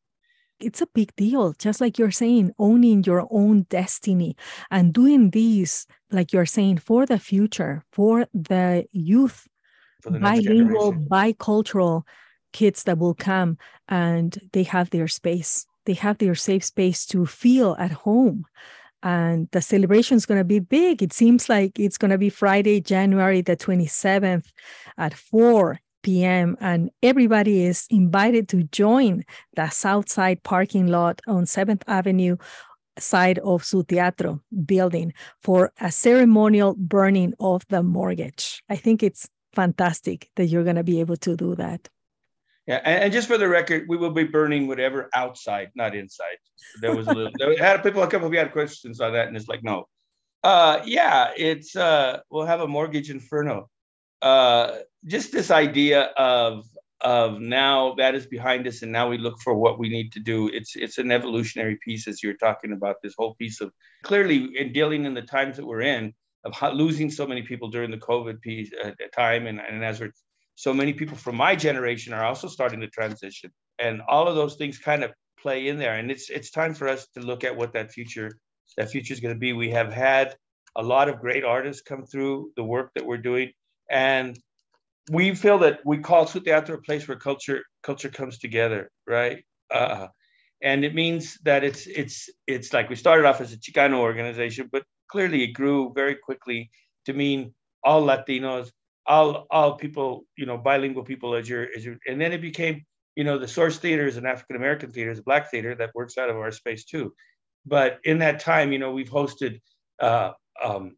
It's 0.63 0.81
a 0.81 0.87
big 0.93 1.15
deal 1.15 1.53
just 1.53 1.81
like 1.81 1.97
you're 1.97 2.11
saying 2.11 2.51
owning 2.59 3.03
your 3.03 3.27
own 3.31 3.63
destiny 3.69 4.35
and 4.69 4.93
doing 4.93 5.29
this 5.31 5.87
like 6.11 6.33
you're 6.33 6.45
saying 6.45 6.77
for 6.77 7.05
the 7.05 7.19
future 7.19 7.83
for 7.91 8.27
the 8.33 8.85
youth 8.91 9.47
for 10.01 10.11
the 10.11 10.19
bilingual 10.19 10.93
bicultural 10.93 12.03
kids 12.51 12.83
that 12.83 12.97
will 12.97 13.13
come 13.13 13.57
and 13.87 14.37
they 14.53 14.63
have 14.63 14.89
their 14.89 15.07
space. 15.07 15.65
They 15.85 15.93
have 15.93 16.17
their 16.17 16.35
safe 16.35 16.63
space 16.63 17.05
to 17.07 17.25
feel 17.25 17.75
at 17.79 17.91
home. 17.91 18.45
And 19.03 19.47
the 19.51 19.61
celebration 19.61 20.17
is 20.17 20.27
going 20.27 20.39
to 20.39 20.45
be 20.45 20.59
big. 20.59 21.01
It 21.01 21.11
seems 21.11 21.49
like 21.49 21.79
it's 21.79 21.97
going 21.97 22.11
to 22.11 22.19
be 22.19 22.29
friday 22.29 22.79
january 22.79 23.41
the 23.41 23.57
27th 23.57 24.45
at 24.97 25.13
4 25.13 25.79
p.m. 26.01 26.57
and 26.59 26.89
everybody 27.01 27.63
is 27.65 27.85
invited 27.89 28.49
to 28.49 28.63
join 28.63 29.23
the 29.55 29.69
Southside 29.69 30.43
parking 30.43 30.87
lot 30.87 31.21
on 31.27 31.45
7th 31.45 31.83
Avenue 31.87 32.37
side 32.99 33.39
of 33.39 33.63
Su 33.63 33.83
Teatro 33.83 34.41
building 34.65 35.13
for 35.41 35.71
a 35.79 35.91
ceremonial 35.91 36.75
burning 36.75 37.33
of 37.39 37.63
the 37.69 37.83
mortgage. 37.83 38.63
I 38.69 38.75
think 38.75 39.03
it's 39.03 39.29
fantastic 39.53 40.29
that 40.35 40.45
you're 40.45 40.63
going 40.63 40.75
to 40.75 40.83
be 40.83 40.99
able 40.99 41.17
to 41.17 41.35
do 41.35 41.55
that. 41.55 41.89
Yeah, 42.67 42.79
and, 42.85 43.11
just 43.11 43.27
for 43.27 43.37
the 43.37 43.47
record, 43.47 43.85
we 43.89 43.97
will 43.97 44.11
be 44.11 44.23
burning 44.23 44.67
whatever 44.67 45.09
outside, 45.15 45.71
not 45.75 45.95
inside. 45.95 46.37
There 46.81 46.95
was 46.95 47.07
a 47.07 47.11
little. 47.13 47.31
there 47.37 47.57
had 47.57 47.83
people 47.83 48.03
a 48.03 48.07
couple 48.07 48.27
of 48.27 48.33
you 48.33 48.39
had 48.39 48.51
questions 48.51 49.01
on 49.01 49.13
that, 49.13 49.27
and 49.27 49.35
it's 49.35 49.47
like 49.47 49.63
no. 49.63 49.87
Uh, 50.43 50.81
yeah, 50.85 51.31
it's 51.35 51.75
uh, 51.75 52.19
we'll 52.29 52.45
have 52.45 52.61
a 52.61 52.67
mortgage 52.67 53.09
inferno. 53.09 53.69
Uh, 54.21 54.77
just 55.05 55.31
this 55.31 55.51
idea 55.51 56.03
of 56.17 56.65
of 57.01 57.39
now 57.39 57.95
that 57.95 58.13
is 58.13 58.27
behind 58.27 58.67
us 58.67 58.83
and 58.83 58.91
now 58.91 59.09
we 59.09 59.17
look 59.17 59.39
for 59.41 59.55
what 59.55 59.79
we 59.79 59.89
need 59.89 60.11
to 60.11 60.19
do. 60.19 60.49
It's 60.49 60.75
it's 60.75 60.97
an 60.97 61.11
evolutionary 61.11 61.77
piece 61.83 62.07
as 62.07 62.21
you're 62.21 62.37
talking 62.37 62.73
about 62.73 62.97
this 63.01 63.15
whole 63.17 63.35
piece 63.35 63.59
of 63.61 63.71
clearly 64.03 64.49
in 64.55 64.71
dealing 64.71 65.05
in 65.05 65.13
the 65.13 65.21
times 65.21 65.57
that 65.57 65.65
we're 65.65 65.81
in 65.81 66.13
of 66.43 66.53
losing 66.73 67.09
so 67.11 67.25
many 67.27 67.41
people 67.41 67.69
during 67.69 67.91
the 67.91 67.97
covid 67.97 68.41
piece, 68.41 68.71
uh, 68.83 68.91
time. 69.15 69.47
And, 69.47 69.59
and 69.59 69.83
as 69.83 69.99
we're 69.99 70.11
so 70.55 70.73
many 70.73 70.93
people 70.93 71.17
from 71.17 71.35
my 71.35 71.55
generation 71.55 72.13
are 72.13 72.25
also 72.25 72.47
starting 72.47 72.81
to 72.81 72.87
transition. 72.87 73.51
And 73.79 74.01
all 74.07 74.27
of 74.27 74.35
those 74.35 74.55
things 74.55 74.77
kind 74.77 75.03
of 75.03 75.11
play 75.39 75.67
in 75.67 75.77
there. 75.79 75.95
And 75.95 76.11
it's 76.11 76.29
it's 76.29 76.51
time 76.51 76.73
for 76.75 76.87
us 76.87 77.07
to 77.15 77.19
look 77.19 77.43
at 77.43 77.55
what 77.55 77.73
that 77.73 77.91
future 77.91 78.31
that 78.77 78.91
future 78.91 79.13
is 79.13 79.19
going 79.19 79.33
to 79.33 79.39
be. 79.39 79.53
We 79.53 79.71
have 79.71 79.91
had 79.91 80.35
a 80.75 80.83
lot 80.83 81.09
of 81.09 81.19
great 81.19 81.43
artists 81.43 81.81
come 81.81 82.05
through 82.05 82.51
the 82.55 82.63
work 82.63 82.91
that 82.95 83.05
we're 83.05 83.17
doing 83.17 83.51
and 83.91 84.39
we 85.11 85.35
feel 85.35 85.59
that 85.59 85.81
we 85.85 85.97
call 85.99 86.25
Su 86.25 86.39
Teatro 86.39 86.77
a 86.77 86.81
place 86.81 87.07
where 87.07 87.17
culture 87.17 87.61
culture 87.83 88.09
comes 88.09 88.39
together, 88.39 88.89
right? 89.05 89.43
Uh, 89.69 90.07
and 90.63 90.85
it 90.85 90.95
means 90.95 91.37
that 91.43 91.63
it's 91.63 91.85
it's 91.87 92.29
it's 92.47 92.73
like 92.73 92.89
we 92.89 92.95
started 92.95 93.25
off 93.25 93.41
as 93.41 93.53
a 93.53 93.57
Chicano 93.57 93.97
organization, 93.97 94.69
but 94.71 94.83
clearly 95.09 95.43
it 95.43 95.53
grew 95.53 95.91
very 95.93 96.15
quickly 96.15 96.69
to 97.05 97.13
mean 97.13 97.53
all 97.83 98.03
Latinos, 98.03 98.71
all 99.05 99.47
all 99.51 99.75
people, 99.75 100.25
you 100.37 100.45
know, 100.45 100.57
bilingual 100.57 101.03
people 101.03 101.35
as 101.35 101.49
your 101.49 101.67
as 101.75 101.83
your, 101.83 101.97
and 102.07 102.21
then 102.21 102.31
it 102.31 102.41
became, 102.41 102.85
you 103.15 103.23
know, 103.23 103.37
the 103.37 103.47
Source 103.47 103.77
Theater 103.77 104.07
is 104.07 104.17
an 104.17 104.25
African 104.25 104.55
American 104.55 104.91
theater, 104.91 105.11
is 105.11 105.19
a 105.19 105.23
Black 105.23 105.51
theater 105.51 105.75
that 105.75 105.91
works 105.95 106.17
out 106.17 106.29
of 106.29 106.37
our 106.37 106.51
space 106.51 106.85
too. 106.85 107.13
But 107.65 107.99
in 108.05 108.19
that 108.19 108.39
time, 108.39 108.71
you 108.71 108.79
know, 108.79 108.91
we've 108.91 109.09
hosted 109.09 109.59
uh, 109.99 110.31
um, 110.63 110.95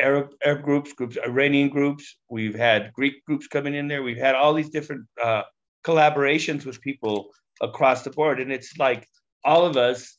Arab 0.00 0.30
Arab 0.44 0.62
groups, 0.62 0.92
groups 0.92 1.16
Iranian 1.16 1.68
groups. 1.68 2.16
We've 2.30 2.54
had 2.54 2.92
Greek 2.92 3.24
groups 3.26 3.46
coming 3.46 3.74
in 3.74 3.88
there. 3.88 4.02
We've 4.02 4.16
had 4.16 4.34
all 4.34 4.54
these 4.54 4.70
different 4.70 5.06
uh, 5.22 5.42
collaborations 5.86 6.64
with 6.64 6.80
people 6.80 7.28
across 7.62 8.02
the 8.02 8.10
board, 8.10 8.40
and 8.40 8.52
it's 8.52 8.76
like 8.78 9.06
all 9.44 9.66
of 9.66 9.76
us 9.76 10.16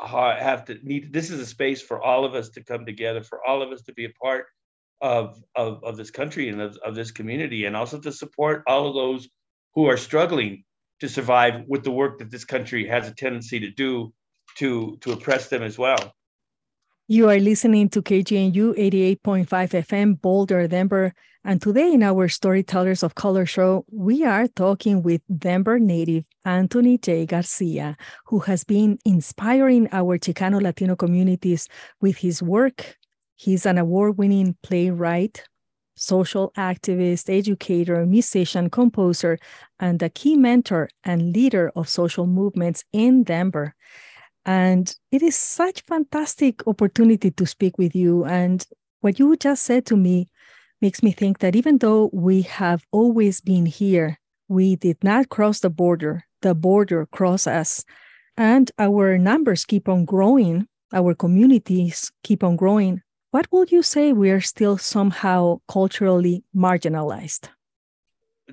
have 0.00 0.64
to 0.66 0.78
need. 0.82 1.12
This 1.12 1.30
is 1.30 1.40
a 1.40 1.46
space 1.46 1.82
for 1.82 2.00
all 2.02 2.24
of 2.24 2.34
us 2.34 2.50
to 2.50 2.64
come 2.64 2.86
together, 2.86 3.22
for 3.22 3.40
all 3.46 3.62
of 3.62 3.72
us 3.72 3.82
to 3.82 3.92
be 3.92 4.04
a 4.04 4.12
part 4.22 4.46
of 5.00 5.38
of, 5.54 5.82
of 5.84 5.96
this 5.96 6.10
country 6.10 6.48
and 6.48 6.60
of, 6.60 6.76
of 6.84 6.94
this 6.94 7.10
community, 7.10 7.64
and 7.64 7.76
also 7.76 8.00
to 8.00 8.12
support 8.12 8.62
all 8.66 8.88
of 8.88 8.94
those 8.94 9.28
who 9.74 9.86
are 9.86 9.96
struggling 9.96 10.64
to 11.00 11.08
survive 11.08 11.62
with 11.68 11.84
the 11.84 11.90
work 11.90 12.18
that 12.18 12.30
this 12.30 12.44
country 12.44 12.86
has 12.86 13.08
a 13.08 13.14
tendency 13.14 13.60
to 13.60 13.70
do 13.70 14.12
to 14.56 14.96
to 15.00 15.12
oppress 15.12 15.48
them 15.48 15.62
as 15.62 15.78
well. 15.78 16.12
You 17.10 17.30
are 17.30 17.38
listening 17.38 17.88
to 17.90 18.02
KGNU 18.02 18.76
88.5 18.76 19.46
FM, 19.48 20.20
Boulder, 20.20 20.68
Denver. 20.68 21.14
And 21.42 21.62
today 21.62 21.90
in 21.94 22.02
our 22.02 22.28
Storytellers 22.28 23.02
of 23.02 23.14
Color 23.14 23.46
show, 23.46 23.86
we 23.90 24.26
are 24.26 24.46
talking 24.46 25.02
with 25.02 25.22
Denver 25.38 25.78
native 25.78 26.24
Anthony 26.44 26.98
J. 26.98 27.24
Garcia, 27.24 27.96
who 28.26 28.40
has 28.40 28.62
been 28.62 28.98
inspiring 29.06 29.88
our 29.90 30.18
Chicano 30.18 30.60
Latino 30.60 30.96
communities 30.96 31.66
with 32.02 32.18
his 32.18 32.42
work. 32.42 32.98
He's 33.36 33.64
an 33.64 33.78
award 33.78 34.18
winning 34.18 34.58
playwright, 34.62 35.44
social 35.96 36.52
activist, 36.58 37.34
educator, 37.34 38.04
musician, 38.04 38.68
composer, 38.68 39.38
and 39.80 40.02
a 40.02 40.10
key 40.10 40.36
mentor 40.36 40.90
and 41.04 41.32
leader 41.32 41.72
of 41.74 41.88
social 41.88 42.26
movements 42.26 42.84
in 42.92 43.22
Denver. 43.22 43.74
And 44.44 44.94
it 45.12 45.22
is 45.22 45.36
such 45.36 45.82
fantastic 45.82 46.66
opportunity 46.66 47.30
to 47.32 47.46
speak 47.46 47.78
with 47.78 47.94
you. 47.94 48.24
And 48.24 48.64
what 49.00 49.18
you 49.18 49.36
just 49.36 49.64
said 49.64 49.86
to 49.86 49.96
me 49.96 50.28
makes 50.80 51.02
me 51.02 51.12
think 51.12 51.38
that 51.38 51.56
even 51.56 51.78
though 51.78 52.10
we 52.12 52.42
have 52.42 52.84
always 52.92 53.40
been 53.40 53.66
here, 53.66 54.18
we 54.48 54.76
did 54.76 55.02
not 55.04 55.28
cross 55.28 55.60
the 55.60 55.70
border. 55.70 56.24
The 56.42 56.54
border 56.54 57.06
crossed 57.06 57.48
us. 57.48 57.84
And 58.36 58.70
our 58.78 59.18
numbers 59.18 59.64
keep 59.64 59.88
on 59.88 60.04
growing. 60.04 60.66
Our 60.92 61.14
communities 61.14 62.10
keep 62.22 62.42
on 62.42 62.56
growing 62.56 63.02
What 63.30 63.52
would 63.52 63.70
you 63.70 63.82
say 63.82 64.12
we 64.14 64.30
are 64.30 64.40
still 64.40 64.78
somehow 64.78 65.60
culturally 65.68 66.44
marginalized? 66.56 67.50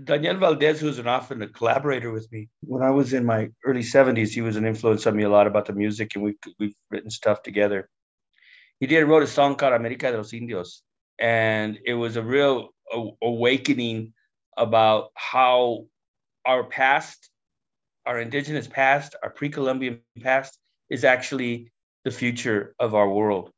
Daniel 0.04 0.38
Valdez, 0.38 0.80
who's 0.80 1.00
an 1.00 1.08
often 1.08 1.42
a 1.42 1.48
collaborator 1.48 2.12
with 2.12 2.30
me, 2.32 2.50
when 2.62 2.84
I 2.84 2.92
was 2.92 3.14
in 3.14 3.26
my 3.26 3.50
early 3.64 3.82
70s, 3.82 4.30
he 4.30 4.42
was 4.42 4.58
an 4.58 4.66
influence 4.66 5.08
on 5.08 5.16
me 5.16 5.24
a 5.24 5.30
lot 5.30 5.48
about 5.48 5.66
the 5.66 5.74
music, 5.74 6.16
and 6.16 6.24
we've, 6.24 6.36
we've 6.60 6.76
written 6.92 7.10
stuff 7.10 7.44
together. 7.44 7.90
He 8.80 8.88
did 8.88 9.06
wrote 9.06 9.24
a 9.24 9.28
song 9.28 9.56
called 9.56 9.74
America 9.74 10.12
de 10.12 10.18
los 10.18 10.34
Indios, 10.34 10.82
and 11.18 11.80
it 11.86 11.94
was 11.94 12.18
a 12.18 12.22
real 12.22 12.70
awakening 13.22 14.14
about 14.58 15.12
how 15.16 15.86
our 16.46 16.64
past, 16.64 17.30
our 18.06 18.20
indigenous 18.20 18.68
past, 18.68 19.16
our 19.24 19.30
pre-Columbian 19.30 20.02
past, 20.22 20.58
is 20.90 21.04
actually 21.04 21.72
the 22.04 22.12
future 22.12 22.76
of 22.80 22.96
our 22.96 23.10
world, 23.10 23.52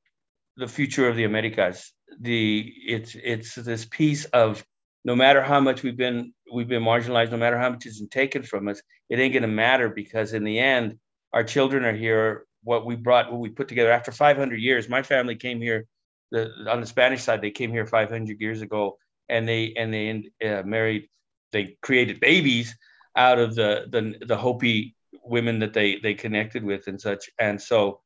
the 0.55 0.67
future 0.67 1.09
of 1.09 1.15
the 1.15 1.23
Americas. 1.23 1.91
The 2.19 2.73
it's 2.85 3.15
it's 3.15 3.55
this 3.55 3.85
piece 3.85 4.25
of 4.25 4.65
no 5.07 5.15
matter 5.15 5.41
how 5.41 5.61
much 5.61 5.83
we've 5.83 5.95
been 5.95 6.33
we've 6.53 6.67
been 6.67 6.83
marginalized, 6.83 7.31
no 7.31 7.37
matter 7.37 7.57
how 7.57 7.69
much 7.69 7.85
has 7.85 7.99
been 7.99 8.09
taken 8.09 8.43
from 8.43 8.67
us, 8.67 8.81
it 9.09 9.17
ain't 9.17 9.33
gonna 9.33 9.47
matter 9.47 9.87
because 9.89 10.33
in 10.33 10.43
the 10.43 10.59
end, 10.59 10.99
our 11.33 11.45
children 11.45 11.85
are 11.85 11.95
here. 11.95 12.45
What 12.63 12.85
we 12.85 12.97
brought, 12.97 13.31
what 13.31 13.39
we 13.39 13.49
put 13.49 13.69
together 13.69 13.91
after 13.91 14.11
500 14.11 14.59
years. 14.59 14.89
My 14.89 15.01
family 15.01 15.37
came 15.37 15.61
here, 15.61 15.85
the, 16.31 16.51
on 16.69 16.81
the 16.81 16.85
Spanish 16.85 17.23
side, 17.23 17.41
they 17.41 17.51
came 17.51 17.71
here 17.71 17.85
500 17.85 18.41
years 18.41 18.61
ago, 18.61 18.97
and 19.29 19.47
they 19.47 19.73
and 19.77 19.93
they 19.93 20.29
uh, 20.45 20.63
married, 20.63 21.07
they 21.53 21.77
created 21.81 22.19
babies 22.19 22.75
out 23.15 23.39
of 23.39 23.55
the 23.55 23.85
the 23.89 24.25
the 24.25 24.35
Hopi 24.35 24.93
women 25.23 25.59
that 25.59 25.71
they 25.71 25.95
they 26.03 26.15
connected 26.15 26.65
with 26.65 26.87
and 26.87 26.99
such. 26.99 27.29
And 27.39 27.61
so, 27.61 28.01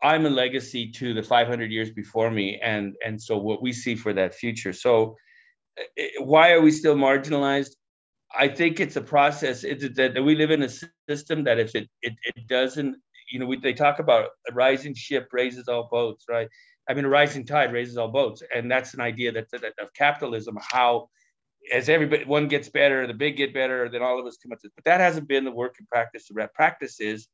I'm 0.00 0.26
a 0.26 0.30
legacy 0.30 0.92
to 0.92 1.14
the 1.14 1.22
500 1.24 1.72
years 1.72 1.90
before 1.90 2.30
me, 2.30 2.60
and 2.62 2.94
and 3.04 3.20
so 3.20 3.38
what 3.38 3.60
we 3.60 3.72
see 3.72 3.96
for 3.96 4.12
that 4.12 4.36
future. 4.36 4.72
So 4.72 5.16
why 6.18 6.52
are 6.52 6.60
we 6.60 6.70
still 6.70 6.96
marginalized? 6.96 7.70
I 8.34 8.48
think 8.48 8.80
it's 8.80 8.96
a 8.96 9.02
process. 9.02 9.64
It's 9.64 9.94
that 9.96 10.22
we 10.22 10.34
live 10.34 10.50
in 10.50 10.62
a 10.62 10.70
system 11.08 11.44
that 11.44 11.58
if 11.58 11.74
it 11.74 11.88
it, 12.00 12.14
it 12.24 12.46
doesn't, 12.48 12.96
you 13.30 13.38
know, 13.38 13.46
we, 13.46 13.58
they 13.58 13.74
talk 13.74 13.98
about 13.98 14.30
a 14.48 14.54
rising 14.54 14.94
ship 14.94 15.28
raises 15.32 15.68
all 15.68 15.88
boats, 15.90 16.24
right? 16.28 16.48
I 16.88 16.94
mean, 16.94 17.04
a 17.04 17.08
rising 17.08 17.46
tide 17.46 17.72
raises 17.72 17.96
all 17.96 18.08
boats, 18.08 18.42
and 18.54 18.70
that's 18.70 18.94
an 18.94 19.00
idea 19.00 19.32
that, 19.32 19.50
that 19.50 19.64
of 19.80 19.92
capitalism. 19.94 20.58
How 20.60 21.08
as 21.72 21.88
everybody 21.88 22.24
one 22.24 22.48
gets 22.48 22.68
better, 22.68 23.06
the 23.06 23.14
big 23.14 23.36
get 23.36 23.54
better, 23.54 23.88
then 23.88 24.02
all 24.02 24.18
of 24.18 24.26
us 24.26 24.38
come 24.42 24.52
up 24.52 24.60
to. 24.60 24.70
But 24.74 24.84
that 24.84 25.00
hasn't 25.00 25.28
been 25.28 25.44
the 25.44 25.50
work 25.50 25.76
in 25.78 25.86
practice. 25.86 26.26
The 26.28 26.48
practice 26.54 27.00
is 27.00 27.28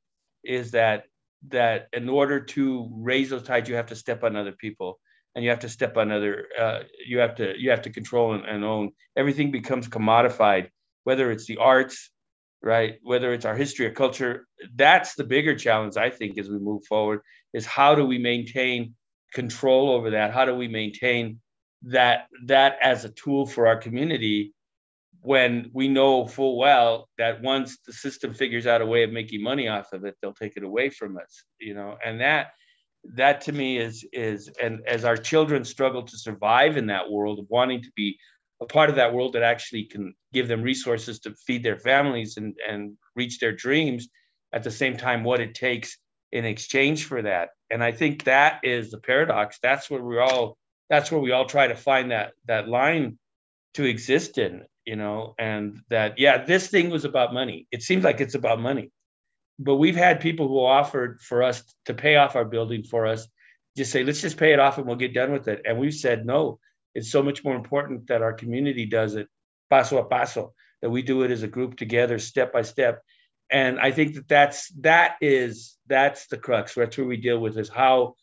is 0.45 0.73
that 0.73 1.05
that 1.49 1.89
in 1.93 2.09
order 2.09 2.41
to 2.41 2.91
raise 2.93 3.31
those 3.31 3.45
tides, 3.45 3.69
you 3.69 3.77
have 3.77 3.87
to 3.87 3.97
step 3.97 4.25
on 4.25 4.37
other 4.37 4.53
people 4.53 4.99
and 5.39 5.45
you 5.45 5.51
have 5.51 5.61
to 5.61 5.69
step 5.69 5.97
on 5.97 6.11
other 6.11 6.49
uh, 6.59 6.81
you 7.07 7.19
have 7.21 7.37
to 7.37 7.55
you 7.57 7.71
have 7.71 7.83
to 7.83 7.91
control 7.91 8.35
and, 8.35 8.45
and, 8.45 8.65
own. 8.65 8.91
Everything 9.17 9.53
becomes 9.53 9.87
commodified 9.89 10.71
whether 11.05 11.31
it's 11.31 11.47
the 11.47 11.59
arts 11.59 12.11
right? 12.61 12.97
Whether 13.03 13.33
it's 13.33 13.45
our 13.45 13.55
history 13.55 13.87
or 13.87 13.93
culture. 13.93 14.49
That's 14.75 15.15
the 15.15 15.23
bigger 15.23 15.55
challenge 15.55 15.97
i 15.97 16.11
think 16.11 16.39
as 16.39 16.49
we 16.51 16.59
move 16.59 16.85
forward 16.87 17.21
is 17.53 17.65
how 17.65 17.95
do 17.95 18.05
we 18.05 18.19
maintain 18.19 18.95
control 19.33 19.91
over 19.91 20.11
that? 20.11 20.33
How 20.33 20.45
do 20.45 20.57
we 20.57 20.67
maintain 20.67 21.41
that 21.83 22.27
that 22.47 22.79
as 22.83 23.05
a 23.05 23.11
tool 23.11 23.47
for 23.47 23.69
our 23.69 23.77
community 23.77 24.53
when 25.21 25.71
we 25.73 25.87
know 25.87 26.27
full 26.27 26.59
well 26.59 27.09
that 27.17 27.41
once 27.43 27.79
the 27.87 27.93
system 27.93 28.35
figures 28.35 28.67
out 28.67 28.83
a 28.83 28.87
way 28.87 29.05
of 29.05 29.13
making 29.13 29.41
money 29.41 29.69
off 29.69 29.93
of 29.93 30.05
it 30.05 30.17
they'll 30.21 30.33
take 30.33 30.57
it 30.57 30.65
away 30.65 30.91
from 30.91 31.17
us 31.17 31.45
you 31.61 31.75
know? 31.75 31.97
And 32.05 32.21
that 32.21 32.49
that 33.05 33.41
to 33.43 33.53
me 33.53 33.79
is 33.79 34.05
is 34.13 34.51
and 34.63 34.81
as 34.87 35.05
our 35.05 35.17
children 35.17 35.65
struggle 35.65 36.03
to 36.03 36.19
survive 36.19 36.77
in 36.77 36.87
that 36.87 37.11
world 37.11 37.47
wanting 37.49 37.83
to 37.83 37.91
be 37.97 38.19
a 38.61 38.67
part 38.67 38.91
of 38.91 38.97
that 38.97 39.15
world 39.15 39.33
that 39.33 39.43
actually 39.43 39.85
can 39.85 40.15
give 40.33 40.49
them 40.49 40.63
resources 40.63 41.21
to 41.21 41.35
feed 41.47 41.63
their 41.63 41.79
families 41.79 42.37
and 42.37 42.57
and 42.69 42.97
reach 43.15 43.39
their 43.39 43.53
dreams 43.53 44.09
at 44.53 44.63
the 44.63 44.71
same 44.71 44.97
time 44.97 45.25
what 45.25 45.41
it 45.41 45.55
takes 45.55 45.99
in 46.33 46.45
exchange 46.45 47.05
for 47.05 47.23
that. 47.23 47.51
And 47.71 47.83
i 47.83 47.93
think 47.93 48.25
that 48.25 48.61
is 48.63 48.91
the 48.91 48.99
paradox. 48.99 49.59
That's 49.63 49.89
where 49.91 50.03
we 50.03 50.19
all 50.19 50.59
that's 50.91 51.13
where 51.13 51.21
we 51.21 51.33
all 51.33 51.47
try 51.47 51.69
to 51.69 51.77
find 51.77 52.11
that 52.11 52.33
that 52.47 52.69
line 52.69 53.19
to 53.75 53.85
exist 53.85 54.39
in 54.39 54.65
you 54.85 54.97
know 54.97 55.35
and 55.39 55.81
that 55.91 56.19
yeah 56.19 56.45
this 56.45 56.69
thing 56.69 56.91
was 56.91 57.05
about 57.05 57.33
money. 57.33 57.67
It 57.71 57.83
seems 57.83 58.05
like 58.05 58.21
it's 58.21 58.35
about 58.35 58.61
money 58.61 58.91
but 59.59 59.77
we've 59.77 59.97
had 59.97 60.21
people 60.21 60.49
who 60.49 60.65
offered 60.65 61.21
for 61.21 61.43
us 61.43 61.63
to 61.87 61.95
pay 61.95 62.17
off 62.17 62.37
our 62.37 62.45
building 62.45 62.83
for 62.83 63.07
us 63.07 63.27
just 63.77 63.93
say 63.93 64.05
let's 64.05 64.21
just 64.21 64.37
pay 64.37 64.53
it 64.53 64.59
off 64.59 64.79
and 64.79 64.87
we'll 64.87 64.97
get 64.97 65.15
done 65.15 65.33
with 65.33 65.49
it. 65.49 65.63
And 65.65 65.79
we've 65.79 65.95
said 65.95 66.27
no 66.27 66.59
it's 66.95 67.11
so 67.11 67.23
much 67.23 67.45
more 67.45 67.55
important 67.55 68.09
that 68.09 68.23
our 68.23 68.33
community 68.33 68.87
does 68.87 69.15
it 69.15 69.29
paso 69.71 69.99
a 69.99 70.05
paso 70.05 70.53
that 70.83 70.91
we 70.91 71.03
do 71.03 71.23
it 71.23 71.31
as 71.31 71.43
a 71.43 71.49
group 71.49 71.77
together 71.77 72.19
step 72.19 72.53
by 72.53 72.63
step. 72.63 73.03
And 73.51 73.79
i 73.81 73.91
think 73.91 74.15
that 74.15 74.29
that's 74.29 74.69
that 74.81 75.17
is 75.21 75.77
that's 75.87 76.27
the 76.27 76.37
crux. 76.37 76.75
That's 76.75 76.99
where 76.99 77.07
we 77.07 77.17
deal 77.17 77.39
with 77.39 77.57
is 77.59 77.69
how 77.69 78.15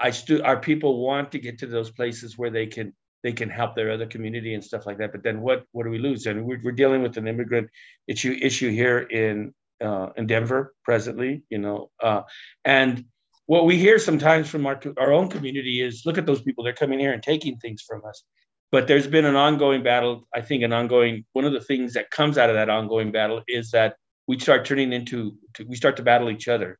i 0.00 0.10
stu- 0.10 0.42
our 0.42 0.58
people 0.58 1.02
want 1.04 1.32
to 1.32 1.38
get 1.38 1.58
to 1.58 1.66
those 1.66 1.90
places 1.90 2.36
where 2.36 2.50
they 2.50 2.66
can 2.66 2.92
they 3.22 3.32
can 3.32 3.48
help 3.48 3.76
their 3.76 3.92
other 3.92 4.06
community 4.06 4.54
and 4.54 4.64
stuff 4.64 4.84
like 4.84 4.98
that. 4.98 5.12
But 5.12 5.22
then 5.22 5.40
what 5.40 5.64
what 5.72 5.84
do 5.84 5.90
we 5.90 5.98
lose? 5.98 6.26
And 6.26 6.44
we're, 6.44 6.60
we're 6.62 6.72
dealing 6.72 7.02
with 7.02 7.16
an 7.16 7.28
immigrant 7.28 7.70
issue 8.08 8.36
issue 8.40 8.70
here 8.70 8.98
in 8.98 9.54
uh, 9.82 10.10
in 10.16 10.26
Denver 10.26 10.74
presently, 10.84 11.42
you 11.50 11.58
know. 11.58 11.90
Uh, 12.02 12.22
and 12.64 13.04
what 13.46 13.66
we 13.66 13.76
hear 13.76 13.98
sometimes 13.98 14.48
from 14.48 14.66
our, 14.66 14.80
our 14.98 15.12
own 15.12 15.28
community 15.28 15.82
is 15.82 16.02
look 16.06 16.18
at 16.18 16.26
those 16.26 16.42
people, 16.42 16.64
they're 16.64 16.72
coming 16.72 16.98
here 16.98 17.12
and 17.12 17.22
taking 17.22 17.56
things 17.58 17.82
from 17.82 18.02
us. 18.08 18.22
But 18.70 18.86
there's 18.86 19.06
been 19.06 19.26
an 19.26 19.36
ongoing 19.36 19.82
battle. 19.82 20.26
I 20.34 20.40
think 20.40 20.62
an 20.62 20.72
ongoing, 20.72 21.24
one 21.32 21.44
of 21.44 21.52
the 21.52 21.60
things 21.60 21.92
that 21.94 22.10
comes 22.10 22.38
out 22.38 22.48
of 22.48 22.54
that 22.54 22.70
ongoing 22.70 23.12
battle 23.12 23.42
is 23.46 23.70
that 23.72 23.96
we 24.26 24.38
start 24.38 24.64
turning 24.64 24.92
into, 24.92 25.36
to, 25.54 25.66
we 25.68 25.76
start 25.76 25.96
to 25.96 26.02
battle 26.02 26.30
each 26.30 26.48
other 26.48 26.78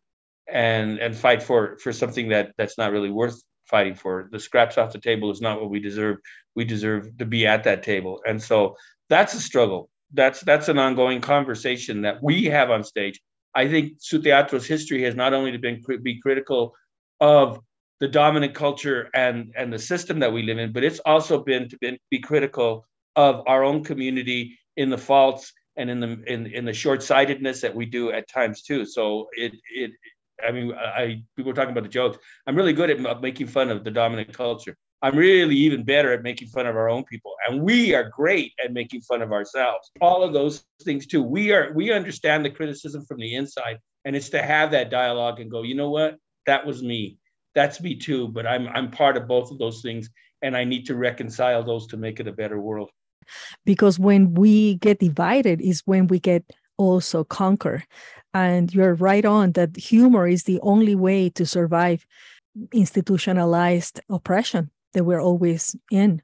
and, 0.51 0.99
and 0.99 1.15
fight 1.15 1.43
for, 1.43 1.77
for 1.83 1.93
something 1.93 2.31
that 2.31 2.53
that's 2.57 2.79
not 2.79 2.93
really 2.93 3.11
worth 3.11 3.43
fighting 3.67 3.95
for. 3.95 4.29
The 4.33 4.41
scraps 4.41 4.79
off 4.79 4.93
the 4.93 5.01
table 5.01 5.31
is 5.31 5.43
not 5.43 5.61
what 5.61 5.71
we 5.71 5.81
deserve. 5.81 6.17
We 6.57 6.65
deserve 6.65 7.19
to 7.19 7.27
be 7.27 7.47
at 7.47 7.65
that 7.65 7.83
table. 7.83 8.23
And 8.27 8.43
so 8.43 8.77
that's 9.11 9.35
a 9.35 9.41
struggle 9.41 9.91
that's 10.13 10.41
that's 10.41 10.69
an 10.69 10.79
ongoing 10.79 11.21
conversation 11.21 12.03
that 12.03 12.23
we 12.23 12.45
have 12.45 12.71
on 12.71 12.85
stage. 12.85 13.21
I 13.55 13.69
think 13.69 13.95
Su 13.99 14.21
Teatro's 14.21 14.67
history 14.67 15.03
has 15.03 15.15
not 15.15 15.35
only 15.35 15.57
been 15.57 15.83
be 16.03 16.21
critical 16.21 16.75
of 17.21 17.61
the 18.01 18.09
dominant 18.09 18.55
culture 18.55 19.11
and 19.15 19.53
and 19.57 19.73
the 19.73 19.79
system 19.79 20.19
that 20.21 20.33
we 20.33 20.43
live 20.43 20.59
in, 20.59 20.73
but 20.73 20.85
it's 20.85 21.01
also 21.01 21.43
been 21.43 21.69
to 21.69 21.79
be, 21.79 22.01
be 22.11 22.19
critical 22.19 22.85
of 23.17 23.43
our 23.47 23.63
own 23.63 23.85
community 23.85 24.59
in 24.77 24.91
the 24.91 24.99
faults 24.99 25.53
and 25.77 25.91
in 25.91 26.01
the 26.01 26.23
in, 26.27 26.47
in 26.47 26.65
the 26.65 26.73
short-sightedness 26.73 27.61
that 27.61 27.75
we 27.75 27.87
do 27.87 28.11
at 28.11 28.29
times 28.29 28.63
too. 28.63 28.85
So 28.85 29.29
it 29.33 29.53
it 29.75 29.93
I 30.47 30.53
mean 30.53 30.73
I 30.75 31.23
people 31.37 31.53
are 31.53 31.55
talking 31.55 31.73
about 31.73 31.85
the 31.85 31.89
jokes. 31.91 32.19
I'm 32.47 32.57
really 32.57 32.73
good 32.73 32.91
at 32.91 33.21
making 33.21 33.47
fun 33.47 33.71
of 33.71 33.85
the 33.85 33.91
dominant 33.91 34.33
culture. 34.33 34.77
I'm 35.03 35.17
really 35.17 35.57
even 35.57 35.83
better 35.83 36.13
at 36.13 36.23
making 36.23 36.49
fun 36.49 36.67
of 36.67 36.77
our 36.77 36.89
own 36.89 37.03
people. 37.05 37.35
And 37.49 37.61
we 37.61 37.93
are 37.93 38.09
great 38.09 38.53
at 38.65 38.73
making 38.73 39.01
fun 39.01 39.21
of 39.21 39.33
ourselves. 39.33 39.91
All 40.01 40.23
of 40.23 40.33
those 40.33 40.65
things 40.85 41.07
too. 41.07 41.23
We 41.23 41.53
are 41.53 41.73
we 41.75 41.93
understand 41.93 42.45
the 42.45 42.51
criticism 42.51 43.05
from 43.05 43.19
the 43.19 43.35
inside. 43.35 43.79
And 44.05 44.15
it's 44.15 44.31
to 44.31 44.41
have 44.41 44.71
that 44.71 44.91
dialogue 44.91 45.41
and 45.41 45.51
go, 45.51 45.63
you 45.63 45.75
know 45.75 45.91
what? 45.91 46.19
That 46.47 46.65
was 46.65 46.83
me. 46.83 47.19
That's 47.55 47.81
me 47.81 47.97
too. 47.97 48.29
But 48.29 48.47
I'm 48.47 48.69
I'm 48.69 48.93
part 48.93 49.17
of 49.17 49.27
both 49.27 49.51
of 49.51 49.59
those 49.59 49.83
things. 49.83 50.09
And 50.41 50.57
I 50.57 50.65
need 50.65 50.87
to 50.87 50.95
reconcile 50.95 51.65
those 51.65 51.89
to 51.89 51.97
make 51.97 52.21
it 52.21 52.29
a 52.29 52.33
better 52.33 52.61
world. 52.61 52.91
Because 53.65 53.99
when 53.99 54.35
we 54.35 54.77
get 54.77 55.01
divided 55.01 55.61
is 55.61 55.83
when 55.85 56.07
we 56.07 56.21
get 56.21 56.45
also 56.77 57.25
conquer. 57.25 57.85
And 58.35 58.73
you're 58.73 58.95
right 58.95 59.25
on 59.25 59.53
that 59.53 59.77
humor 59.77 60.27
is 60.27 60.45
the 60.45 60.61
only 60.63 60.95
way 60.95 61.29
to 61.31 61.45
survive 61.45 62.07
institutionalized 62.73 64.01
oppression 64.09 64.71
that 64.93 65.05
we're 65.05 65.21
always 65.21 65.77
in. 65.91 66.23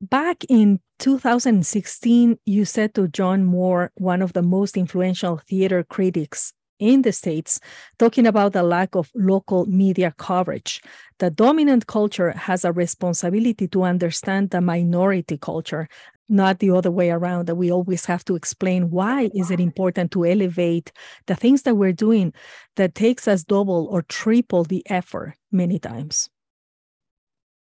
Back 0.00 0.44
in 0.48 0.80
2016, 0.98 2.38
you 2.46 2.64
said 2.64 2.94
to 2.94 3.08
John 3.08 3.44
Moore, 3.44 3.92
one 3.96 4.22
of 4.22 4.32
the 4.32 4.42
most 4.42 4.76
influential 4.76 5.38
theater 5.46 5.84
critics 5.84 6.52
in 6.78 7.02
the 7.02 7.12
States, 7.12 7.60
talking 7.98 8.26
about 8.26 8.54
the 8.54 8.62
lack 8.62 8.94
of 8.96 9.10
local 9.14 9.66
media 9.66 10.12
coverage. 10.16 10.80
The 11.18 11.30
dominant 11.30 11.86
culture 11.86 12.30
has 12.30 12.64
a 12.64 12.72
responsibility 12.72 13.68
to 13.68 13.82
understand 13.82 14.50
the 14.50 14.62
minority 14.62 15.36
culture, 15.36 15.88
not 16.28 16.58
the 16.58 16.70
other 16.70 16.90
way 16.90 17.10
around, 17.10 17.46
that 17.46 17.56
we 17.56 17.70
always 17.70 18.06
have 18.06 18.24
to 18.24 18.34
explain 18.34 18.90
why 18.90 19.30
is 19.34 19.50
it 19.50 19.60
important 19.60 20.10
to 20.12 20.24
elevate 20.24 20.90
the 21.26 21.34
things 21.34 21.62
that 21.62 21.74
we're 21.74 21.92
doing 21.92 22.32
that 22.76 22.94
takes 22.94 23.28
us 23.28 23.44
double 23.44 23.86
or 23.90 24.02
triple 24.02 24.64
the 24.64 24.82
effort 24.90 25.34
many 25.52 25.78
times 25.78 26.30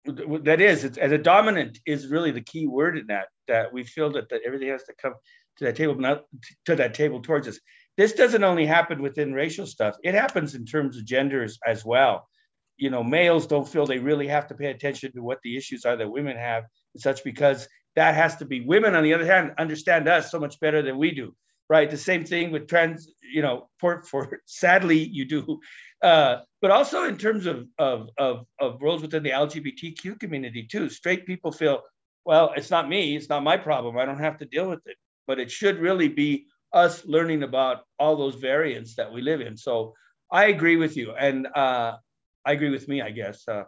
that 0.04 0.60
is 0.60 0.84
it's, 0.84 0.98
as 0.98 1.12
a 1.12 1.18
dominant 1.18 1.78
is 1.86 2.08
really 2.08 2.30
the 2.30 2.42
key 2.42 2.66
word 2.66 2.98
in 2.98 3.06
that 3.06 3.26
that 3.48 3.72
we 3.72 3.84
feel 3.84 4.12
that, 4.12 4.28
that 4.28 4.42
everything 4.46 4.68
has 4.68 4.84
to 4.84 4.94
come 5.00 5.14
to 5.58 5.64
that 5.64 5.76
table 5.76 5.94
not 5.94 6.24
to 6.66 6.76
that 6.76 6.94
table 6.94 7.20
towards 7.20 7.48
us. 7.48 7.58
This 7.96 8.12
doesn't 8.12 8.44
only 8.44 8.66
happen 8.66 9.00
within 9.00 9.32
racial 9.32 9.66
stuff. 9.66 9.96
It 10.02 10.14
happens 10.14 10.54
in 10.54 10.66
terms 10.66 10.96
of 10.96 11.04
genders 11.04 11.58
as 11.66 11.84
well. 11.84 12.28
You 12.76 12.90
know 12.90 13.02
males 13.02 13.46
don't 13.46 13.68
feel 13.68 13.86
they 13.86 13.98
really 13.98 14.28
have 14.28 14.46
to 14.48 14.54
pay 14.54 14.70
attention 14.70 15.12
to 15.12 15.22
what 15.22 15.38
the 15.42 15.56
issues 15.56 15.84
are 15.84 15.96
that 15.96 16.10
women 16.10 16.36
have 16.36 16.64
and 16.94 17.02
such 17.02 17.24
because 17.24 17.68
that 17.96 18.14
has 18.14 18.36
to 18.36 18.44
be 18.44 18.60
women 18.60 18.94
on 18.94 19.04
the 19.04 19.14
other 19.14 19.26
hand 19.26 19.52
understand 19.58 20.08
us 20.08 20.30
so 20.30 20.40
much 20.40 20.58
better 20.60 20.82
than 20.82 20.98
we 20.98 21.12
do 21.12 21.34
right? 21.68 21.90
The 21.90 21.96
same 21.96 22.24
thing 22.24 22.50
with 22.52 22.68
trans 22.68 23.08
you 23.32 23.42
know 23.42 23.68
for 23.78 24.02
for 24.02 24.40
sadly 24.46 24.98
you 24.98 25.24
do. 25.24 25.60
Uh, 26.02 26.42
but 26.60 26.70
also 26.70 27.04
in 27.04 27.16
terms 27.16 27.46
of, 27.46 27.66
of 27.78 28.08
of 28.18 28.46
of 28.60 28.80
roles 28.80 29.02
within 29.02 29.22
the 29.22 29.30
lgbtq 29.30 30.20
community 30.20 30.66
too 30.70 30.88
straight 30.90 31.24
people 31.26 31.50
feel 31.50 31.80
well 32.26 32.52
it's 32.56 32.70
not 32.70 32.88
me 32.88 33.16
it's 33.16 33.30
not 33.30 33.42
my 33.42 33.56
problem 33.56 33.96
i 33.96 34.04
don't 34.04 34.18
have 34.18 34.38
to 34.38 34.44
deal 34.46 34.68
with 34.68 34.86
it. 34.86 34.96
But 35.26 35.38
it 35.40 35.50
should 35.50 35.78
really 35.78 36.08
be 36.08 36.46
us 36.72 37.04
learning 37.06 37.42
about 37.42 37.78
all 37.98 38.16
those 38.16 38.34
variants 38.34 38.96
that 38.96 39.10
we 39.12 39.22
live 39.22 39.40
in. 39.40 39.56
So 39.56 39.94
i 40.30 40.46
agree 40.46 40.76
with 40.76 40.96
you. 40.96 41.12
And 41.12 41.46
uh, 41.54 41.96
i 42.44 42.52
agree 42.52 42.70
with 42.70 42.86
me 42.88 43.00
i 43.02 43.10
guess 43.10 43.48
uh, 43.48 43.64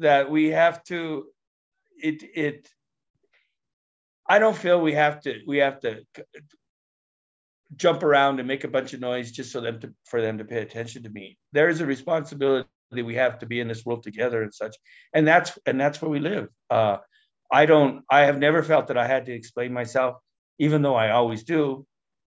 that 0.00 0.30
we 0.30 0.48
have 0.50 0.82
to 0.84 1.26
it 2.02 2.22
it 2.34 2.68
I 4.26 4.38
don't 4.38 4.56
feel 4.56 4.80
we 4.80 4.94
have 4.94 5.20
to 5.22 5.40
we 5.46 5.58
have 5.58 5.80
to 5.80 6.04
jump 7.76 8.02
around 8.02 8.38
and 8.38 8.48
make 8.48 8.64
a 8.64 8.68
bunch 8.68 8.92
of 8.92 9.00
noise 9.00 9.32
just 9.32 9.52
so 9.52 9.60
them 9.60 9.80
to 9.80 9.92
for 10.04 10.20
them 10.20 10.38
to 10.38 10.44
pay 10.44 10.62
attention 10.62 11.02
to 11.04 11.10
me. 11.10 11.38
There 11.52 11.68
is 11.68 11.80
a 11.80 11.86
responsibility 11.86 12.68
we 12.92 13.14
have 13.16 13.38
to 13.40 13.46
be 13.46 13.60
in 13.60 13.68
this 13.68 13.84
world 13.84 14.02
together 14.02 14.42
and 14.42 14.54
such, 14.54 14.76
and 15.12 15.26
that's 15.26 15.58
and 15.66 15.80
that's 15.80 16.00
where 16.00 16.10
we 16.10 16.20
live. 16.20 16.48
Uh, 16.70 16.98
I 17.52 17.66
don't. 17.66 18.04
I 18.10 18.20
have 18.20 18.38
never 18.38 18.62
felt 18.62 18.88
that 18.88 18.98
I 18.98 19.06
had 19.06 19.26
to 19.26 19.32
explain 19.32 19.72
myself, 19.72 20.16
even 20.58 20.82
though 20.82 20.94
I 20.94 21.10
always 21.10 21.44
do. 21.44 21.86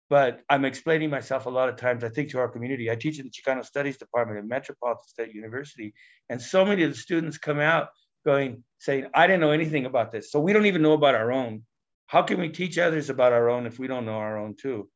But 0.09 0.41
I'm 0.49 0.65
explaining 0.65 1.11
myself 1.11 1.47
a 1.47 1.51
lot 1.51 1.69
of 1.69 1.77
times. 1.77 2.05
I 2.05 2.09
think 2.09 2.31
to 2.31 2.39
our 2.39 2.49
community. 2.49 2.91
I 2.91 2.95
teach 2.95 3.19
in 3.19 3.27
the 3.27 3.31
Chicano 3.31 3.65
Studies 3.65 3.97
Department 3.97 4.39
at 4.39 4.47
Metropolitan 4.47 5.07
State 5.09 5.35
University, 5.35 5.95
and 6.29 6.41
so 6.41 6.65
many 6.65 6.85
of 6.85 6.91
the 6.91 6.97
students 6.97 7.39
come 7.39 7.59
out 7.59 7.89
going 8.25 8.63
saying, 8.79 9.09
"I 9.15 9.27
didn't 9.27 9.41
know 9.41 9.51
anything 9.51 9.87
about 9.87 10.13
this." 10.13 10.31
So 10.31 10.41
we 10.41 10.53
don't 10.53 10.67
even 10.67 10.83
know 10.83 10.93
about 10.93 11.15
our 11.17 11.33
own 11.33 11.65
how 12.07 12.23
can 12.23 12.41
we 12.41 12.49
teach 12.49 12.79
others 12.79 13.11
about 13.11 13.33
our 13.33 13.49
own 13.49 13.67
if 13.67 13.79
we 13.79 13.87
don't 13.87 14.07
know 14.07 14.15
our 14.15 14.39
own 14.39 14.55
too? 14.55 14.89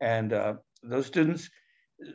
And 0.00 0.32
uh, 0.32 0.54
those 0.82 1.06
students, 1.06 1.50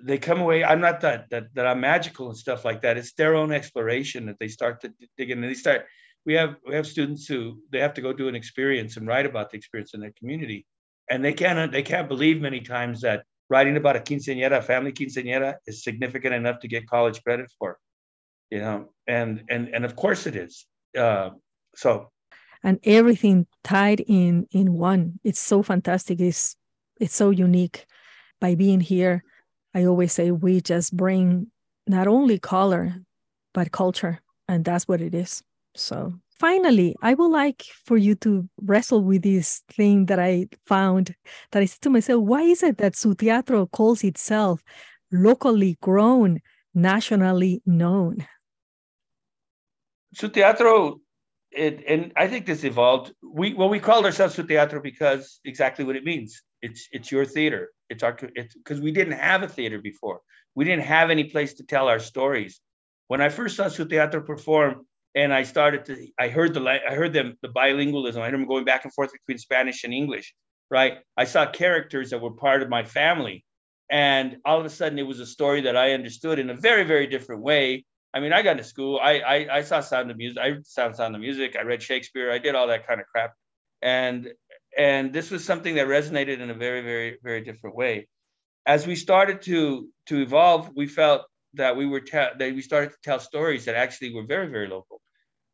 they 0.04 0.18
come 0.18 0.40
away. 0.40 0.64
I'm 0.64 0.82
not 0.82 1.02
that, 1.02 1.30
that 1.32 1.54
that 1.56 1.68
I'm 1.68 1.82
magical 1.82 2.30
and 2.30 2.38
stuff 2.38 2.64
like 2.64 2.82
that. 2.82 2.98
It's 2.98 3.14
their 3.14 3.36
own 3.36 3.52
exploration 3.52 4.26
that 4.28 4.40
they 4.40 4.48
start 4.48 4.82
to 4.82 4.94
dig 5.18 5.32
in. 5.32 5.44
And 5.44 5.50
they 5.50 5.56
start. 5.56 5.86
We 6.26 6.34
have 6.36 6.56
we 6.66 6.76
have 6.76 6.88
students 6.88 7.28
who 7.28 7.60
they 7.72 7.80
have 7.80 7.94
to 7.96 8.02
go 8.02 8.14
do 8.14 8.30
an 8.30 8.36
experience 8.36 8.96
and 8.96 9.08
write 9.08 9.26
about 9.26 9.52
the 9.52 9.58
experience 9.58 9.94
in 9.94 10.00
their 10.00 10.14
community, 10.18 10.66
and 11.10 11.24
they 11.24 11.34
can't 11.34 11.72
they 11.72 11.84
can't 11.84 12.08
believe 12.08 12.42
many 12.42 12.62
times 12.62 13.02
that 13.02 13.26
writing 13.50 13.76
about 13.76 13.98
a 13.98 14.00
quinceañera, 14.00 14.64
family 14.64 14.94
quinceañera, 14.94 15.56
is 15.68 15.84
significant 15.84 16.34
enough 16.34 16.60
to 16.60 16.70
get 16.70 16.88
college 16.88 17.22
credit 17.24 17.52
for. 17.60 17.78
You 18.50 18.60
know, 18.60 18.90
and 19.06 19.44
and 19.50 19.68
and 19.76 19.84
of 19.84 19.98
course 19.98 20.26
it 20.28 20.38
is. 20.38 20.66
Uh, 20.98 21.32
so 21.76 22.10
and 22.64 22.80
everything 22.84 23.46
tied 23.64 24.00
in 24.00 24.48
in 24.52 24.74
one 24.74 25.20
it's 25.24 25.40
so 25.40 25.62
fantastic 25.62 26.20
it's 26.20 26.56
it's 27.04 27.16
so 27.16 27.32
unique 27.32 27.86
by 28.40 28.56
being 28.56 28.80
here 28.80 29.24
i 29.76 29.84
always 29.84 30.14
say 30.14 30.32
we 30.32 30.62
just 30.62 30.96
bring 30.96 31.48
not 31.86 32.08
only 32.08 32.40
color 32.40 32.96
but 33.54 33.74
culture 33.74 34.22
and 34.48 34.64
that's 34.64 34.88
what 34.88 35.02
it 35.02 35.14
is 35.14 35.44
so 35.76 36.14
finally 36.40 36.96
i 37.02 37.14
would 37.14 37.28
like 37.28 37.66
for 37.86 37.98
you 37.98 38.16
to 38.16 38.48
wrestle 38.62 39.04
with 39.04 39.22
this 39.22 39.64
thing 39.68 40.06
that 40.06 40.18
i 40.18 40.48
found 40.66 41.14
that 41.52 41.62
i 41.62 41.66
said 41.66 41.82
to 41.82 41.90
myself 41.90 42.24
why 42.24 42.42
is 42.42 42.64
it 42.64 42.78
that 42.78 42.96
su 42.96 43.14
teatro 43.14 43.66
calls 43.68 44.02
itself 44.04 44.64
locally 45.12 45.78
grown 45.82 46.40
nationally 46.74 47.62
known 47.66 48.26
su 50.14 50.30
teatro 50.30 51.02
it, 51.52 51.84
and 51.88 52.12
I 52.16 52.28
think 52.28 52.48
this 52.48 52.64
evolved. 52.64 53.14
We 53.22 53.54
well, 53.54 53.70
we 53.70 53.80
called 53.80 54.06
ourselves 54.06 54.34
Su 54.34 54.42
Teatro 54.42 54.82
because 54.82 55.40
exactly 55.46 55.86
what 55.86 55.96
it 55.96 56.04
means. 56.04 56.42
It's 56.64 56.88
it's 56.92 57.12
your 57.12 57.26
theater. 57.26 57.64
It's 57.90 58.04
our 58.04 58.18
it's 58.36 58.56
because 58.56 58.82
we 58.82 58.92
didn't 58.92 59.20
have 59.32 59.44
a 59.44 59.48
theater 59.48 59.80
before. 59.80 60.22
We 60.56 60.66
didn't 60.66 60.86
have 60.86 61.12
any 61.12 61.26
place 61.26 61.54
to 61.56 61.64
tell 61.64 61.88
our 61.88 62.00
stories. 62.00 62.62
When 63.10 63.22
I 63.22 63.30
first 63.30 63.58
saw 63.58 63.68
Su 63.68 63.86
Teatro 63.86 64.22
perform, 64.22 64.88
and 65.16 65.34
I 65.34 65.44
started 65.44 65.86
to, 65.86 66.08
I 66.20 66.30
heard 66.30 66.54
the 66.56 66.64
I 66.68 66.96
heard 66.96 67.14
them 67.14 67.38
the 67.44 67.50
bilingualism. 67.50 68.22
I 68.22 68.28
remember 68.28 68.48
going 68.48 68.66
back 68.66 68.86
and 68.86 68.94
forth 68.94 69.12
between 69.12 69.38
Spanish 69.38 69.84
and 69.84 69.94
English. 69.94 70.34
Right. 70.72 70.96
I 71.18 71.26
saw 71.26 71.46
characters 71.52 72.10
that 72.10 72.22
were 72.22 72.32
part 72.32 72.64
of 72.64 72.70
my 72.70 72.84
family, 72.84 73.46
and 73.92 74.38
all 74.46 74.60
of 74.60 74.66
a 74.66 74.72
sudden 74.72 74.98
it 74.98 75.04
was 75.14 75.20
a 75.20 75.28
story 75.38 75.62
that 75.62 75.78
I 75.78 75.94
understood 75.94 76.40
in 76.40 76.50
a 76.50 76.56
very 76.56 76.86
very 76.86 77.08
different 77.08 77.44
way 77.44 77.86
I 78.14 78.20
mean, 78.20 78.32
I 78.32 78.44
got 78.44 78.58
to 78.58 78.64
school. 78.64 79.00
I, 79.02 79.20
I 79.20 79.58
I 79.58 79.62
saw 79.64 79.80
Sound 79.82 80.12
of 80.12 80.18
Music. 80.18 80.38
I 80.38 80.58
saw 80.64 80.92
Sound 80.92 81.16
of 81.16 81.22
Music. 81.22 81.56
I 81.58 81.64
read 81.64 81.82
Shakespeare. 81.82 82.32
I 82.32 82.38
did 82.38 82.54
all 82.54 82.68
that 82.68 82.88
kind 82.88 83.02
of 83.02 83.08
crap, 83.08 83.34
and 83.82 84.32
and 84.78 85.14
this 85.14 85.32
was 85.32 85.44
something 85.46 85.76
that 85.76 85.88
resonated 85.88 86.40
in 86.40 86.50
a 86.50 86.54
very 86.54 86.82
very 86.82 87.18
very 87.24 87.42
different 87.42 87.76
way. 87.76 88.08
As 88.66 88.88
we 88.88 88.96
started 88.96 89.42
to 89.44 89.90
to 90.08 90.22
evolve, 90.22 90.72
we 90.76 90.88
felt 90.88 91.24
that 91.56 91.78
we 91.78 91.86
were 91.86 92.00
te- 92.00 92.36
that 92.40 92.56
we 92.56 92.62
started 92.62 92.92
to 92.92 92.98
tell 93.04 93.20
stories 93.20 93.66
that 93.66 93.76
actually 93.76 94.14
were 94.14 94.26
very 94.26 94.48
very 94.48 94.68
local. 94.68 95.02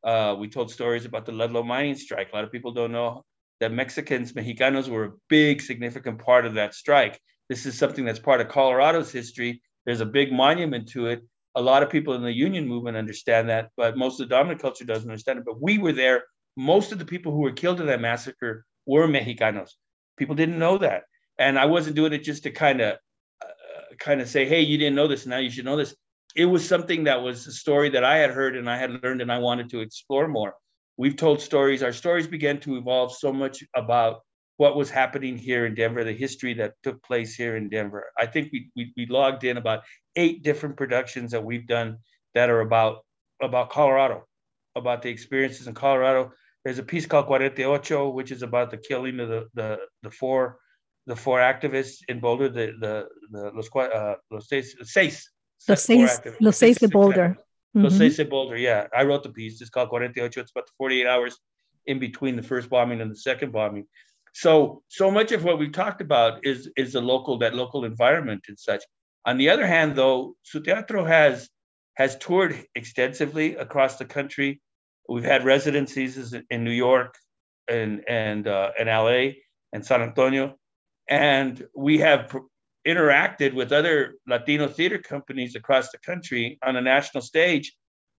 Uh, 0.03 0.35
we 0.39 0.49
told 0.49 0.71
stories 0.71 1.05
about 1.05 1.25
the 1.25 1.31
Ludlow 1.31 1.63
mining 1.63 1.95
strike. 1.95 2.31
A 2.31 2.35
lot 2.35 2.45
of 2.45 2.51
people 2.51 2.71
don't 2.71 2.93
know 2.93 3.25
that 3.59 3.71
Mexicans, 3.73 4.31
Mexicanos, 4.33 4.87
were 4.87 5.05
a 5.05 5.11
big 5.27 5.61
significant 5.61 6.19
part 6.19 6.45
of 6.45 6.53
that 6.53 6.73
strike. 6.73 7.19
This 7.49 7.65
is 7.65 7.77
something 7.77 8.05
that's 8.05 8.19
part 8.19 8.39
of 8.39 8.47
Colorado's 8.47 9.11
history. 9.11 9.61
There's 9.85 9.99
a 9.99 10.05
big 10.05 10.31
monument 10.31 10.89
to 10.89 11.07
it 11.07 11.23
a 11.55 11.61
lot 11.61 11.83
of 11.83 11.89
people 11.89 12.13
in 12.13 12.21
the 12.21 12.31
union 12.31 12.67
movement 12.67 12.97
understand 12.97 13.49
that, 13.49 13.69
but 13.75 13.97
most 13.97 14.19
of 14.19 14.29
the 14.29 14.35
dominant 14.35 14.61
culture 14.61 14.85
doesn't 14.85 15.09
understand 15.09 15.39
it. 15.39 15.45
But 15.45 15.61
we 15.61 15.77
were 15.77 15.93
there. 15.93 16.23
Most 16.55 16.91
of 16.91 16.99
the 16.99 17.05
people 17.05 17.31
who 17.31 17.39
were 17.39 17.51
killed 17.51 17.81
in 17.81 17.87
that 17.87 18.01
massacre 18.01 18.65
were 18.89 19.07
Mexicanos. 19.07 19.71
People 20.17 20.35
didn't 20.35 20.59
know 20.59 20.77
that, 20.79 21.03
and 21.37 21.57
I 21.57 21.65
wasn't 21.65 21.95
doing 21.95 22.13
it 22.13 22.23
just 22.23 22.43
to 22.43 22.51
kind 22.51 22.81
of, 22.81 22.97
uh, 23.41 23.95
kind 23.99 24.19
of 24.21 24.27
say, 24.27 24.45
"Hey, 24.45 24.61
you 24.61 24.77
didn't 24.77 24.95
know 24.95 25.07
this, 25.07 25.25
now 25.25 25.37
you 25.37 25.51
should 25.51 25.65
know 25.65 25.77
this." 25.77 25.95
It 26.35 26.45
was 26.45 26.67
something 26.67 27.05
that 27.05 27.21
was 27.21 27.47
a 27.47 27.51
story 27.51 27.89
that 27.89 28.03
I 28.03 28.17
had 28.17 28.31
heard 28.31 28.55
and 28.55 28.69
I 28.69 28.77
had 28.77 28.91
learned, 29.03 29.21
and 29.21 29.31
I 29.31 29.39
wanted 29.39 29.69
to 29.69 29.79
explore 29.79 30.27
more. 30.27 30.55
We've 30.97 31.15
told 31.15 31.41
stories. 31.41 31.81
Our 31.83 31.93
stories 31.93 32.27
began 32.27 32.59
to 32.61 32.77
evolve 32.77 33.13
so 33.13 33.31
much 33.31 33.63
about 33.75 34.21
what 34.57 34.75
was 34.75 34.89
happening 34.89 35.37
here 35.37 35.65
in 35.65 35.73
Denver, 35.73 36.03
the 36.03 36.11
history 36.11 36.53
that 36.55 36.73
took 36.83 37.01
place 37.01 37.33
here 37.33 37.55
in 37.55 37.69
Denver. 37.69 38.11
I 38.17 38.25
think 38.25 38.51
we, 38.51 38.69
we, 38.75 38.91
we 38.97 39.05
logged 39.05 39.45
in 39.45 39.55
about 39.55 39.83
eight 40.17 40.43
different 40.43 40.75
productions 40.75 41.31
that 41.31 41.45
we've 41.45 41.65
done 41.65 41.99
that 42.35 42.49
are 42.49 42.59
about 42.59 43.05
about 43.41 43.69
Colorado, 43.69 44.27
about 44.75 45.01
the 45.01 45.09
experiences 45.09 45.67
in 45.67 45.73
Colorado. 45.73 46.33
There's 46.69 46.77
a 46.77 46.83
piece 46.83 47.07
called 47.07 47.25
Cuarenta 47.25 48.11
which 48.11 48.31
is 48.31 48.43
about 48.43 48.69
the 48.69 48.77
killing 48.77 49.19
of 49.19 49.27
the 49.27 49.47
the, 49.55 49.79
the 50.03 50.11
four 50.11 50.59
the 51.07 51.15
four 51.15 51.39
activists 51.39 52.03
in 52.07 52.19
Boulder, 52.19 52.47
the 52.47 52.73
the, 52.79 53.07
the 53.31 53.49
los, 53.55 53.67
uh, 53.75 54.17
los 54.29 54.47
seis, 54.47 54.75
seis 54.83 55.31
los 55.67 55.83
seis, 55.83 56.21
los 56.39 56.57
seis 56.57 56.77
de 56.77 56.87
Boulder. 56.87 57.29
Mm-hmm. 57.29 57.83
Los 57.85 57.97
seis 57.97 58.17
de 58.17 58.25
Boulder, 58.25 58.55
yeah. 58.55 58.85
I 58.95 59.01
wrote 59.01 59.23
the 59.23 59.31
piece. 59.31 59.59
It's 59.61 59.71
called 59.71 59.89
Cuarenta 59.89 60.23
It's 60.23 60.37
about 60.37 60.67
the 60.67 60.73
48 60.77 61.07
hours 61.07 61.39
in 61.87 61.97
between 61.97 62.35
the 62.35 62.43
first 62.43 62.69
bombing 62.69 63.01
and 63.01 63.09
the 63.09 63.15
second 63.15 63.51
bombing. 63.51 63.87
So 64.35 64.83
so 64.89 65.09
much 65.09 65.31
of 65.31 65.43
what 65.43 65.57
we've 65.57 65.71
talked 65.71 66.01
about 66.01 66.45
is 66.45 66.69
is 66.77 66.93
the 66.93 67.01
local 67.01 67.39
that 67.39 67.55
local 67.55 67.83
environment 67.83 68.45
and 68.47 68.59
such. 68.59 68.83
On 69.25 69.39
the 69.39 69.49
other 69.49 69.65
hand, 69.65 69.95
though, 69.95 70.35
Su 70.43 70.61
Teatro 70.61 71.03
has 71.03 71.49
has 71.95 72.15
toured 72.19 72.63
extensively 72.75 73.55
across 73.55 73.97
the 73.97 74.05
country. 74.05 74.61
We've 75.09 75.23
had 75.23 75.45
residencies 75.45 76.35
in 76.49 76.63
New 76.63 76.71
York 76.71 77.15
and 77.67 78.03
and 78.07 78.47
uh, 78.47 78.71
LA 78.79 79.31
and 79.73 79.85
San 79.85 80.01
Antonio, 80.01 80.55
and 81.09 81.65
we 81.75 81.99
have 81.99 82.35
interacted 82.87 83.53
with 83.53 83.71
other 83.71 84.15
Latino 84.27 84.67
theater 84.67 84.97
companies 84.97 85.55
across 85.55 85.91
the 85.91 85.97
country 85.99 86.57
on 86.63 86.75
a 86.75 86.81
national 86.81 87.21
stage 87.21 87.75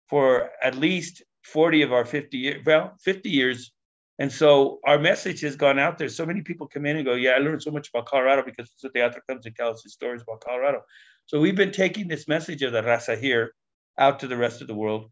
for 0.09 0.50
at 0.62 0.74
least 0.74 1.22
40 1.44 1.83
of 1.83 1.92
our 1.92 2.05
50 2.05 2.37
years, 2.37 2.62
well, 2.66 2.94
50 3.00 3.31
years 3.31 3.72
and 4.20 4.31
so 4.31 4.81
our 4.85 4.98
message 4.98 5.40
has 5.40 5.57
gone 5.57 5.79
out 5.79 5.96
there. 5.96 6.11
So 6.11 6.26
many 6.26 6.42
people 6.42 6.68
come 6.68 6.85
in 6.85 6.96
and 6.96 7.07
go, 7.07 7.14
Yeah, 7.14 7.31
I 7.31 7.38
learned 7.38 7.62
so 7.62 7.70
much 7.70 7.88
about 7.88 8.05
Colorado 8.05 8.42
because 8.44 8.70
the 8.83 8.90
Teatro 8.90 9.22
comes 9.26 9.46
and 9.46 9.57
tells 9.57 9.85
us 9.85 9.94
stories 9.94 10.20
about 10.20 10.42
Colorado. 10.42 10.83
So 11.24 11.40
we've 11.40 11.57
been 11.57 11.72
taking 11.72 12.07
this 12.07 12.29
message 12.29 12.61
of 12.61 12.72
the 12.72 12.83
raza 12.83 13.18
here 13.18 13.55
out 13.98 14.20
to 14.20 14.26
the 14.26 14.37
rest 14.37 14.61
of 14.61 14.68
the 14.68 14.74
world. 14.74 15.11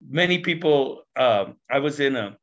Many 0.00 0.38
people, 0.38 1.02
um, 1.16 1.56
I 1.70 1.78
was 1.78 2.00
in 2.00 2.16
a, 2.16 2.36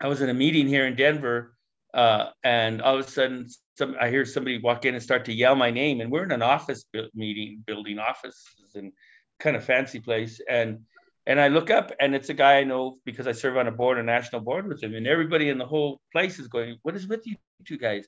I 0.00 0.08
was 0.08 0.20
in 0.20 0.30
a 0.30 0.34
meeting 0.34 0.66
here 0.66 0.86
in 0.86 0.96
Denver, 0.96 1.54
uh, 1.92 2.30
and 2.42 2.80
all 2.80 2.98
of 2.98 3.06
a 3.06 3.10
sudden, 3.10 3.48
some 3.76 3.96
I 4.00 4.10
hear 4.10 4.24
somebody 4.24 4.58
walk 4.58 4.84
in 4.84 4.94
and 4.94 5.02
start 5.02 5.24
to 5.26 5.32
yell 5.32 5.54
my 5.54 5.70
name, 5.70 6.00
and 6.00 6.10
we're 6.10 6.24
in 6.24 6.32
an 6.32 6.42
office 6.42 6.84
meeting, 7.14 7.62
building 7.66 7.98
offices 7.98 8.74
and 8.74 8.92
kind 9.38 9.56
of 9.56 9.64
fancy 9.64 10.00
place, 10.00 10.40
and 10.48 10.80
and 11.26 11.38
I 11.38 11.48
look 11.48 11.70
up 11.70 11.92
and 12.00 12.14
it's 12.14 12.30
a 12.30 12.34
guy 12.34 12.58
I 12.58 12.64
know 12.64 12.96
because 13.04 13.26
I 13.26 13.32
serve 13.32 13.58
on 13.58 13.68
a 13.68 13.72
board, 13.72 13.98
a 13.98 14.02
national 14.02 14.40
board 14.40 14.66
with 14.66 14.82
him. 14.82 14.94
And 14.94 15.06
everybody 15.06 15.50
in 15.50 15.58
the 15.58 15.66
whole 15.66 16.00
place 16.12 16.38
is 16.38 16.48
going, 16.48 16.78
What 16.82 16.96
is 16.96 17.06
with 17.06 17.26
you 17.26 17.36
two 17.66 17.76
guys? 17.76 18.06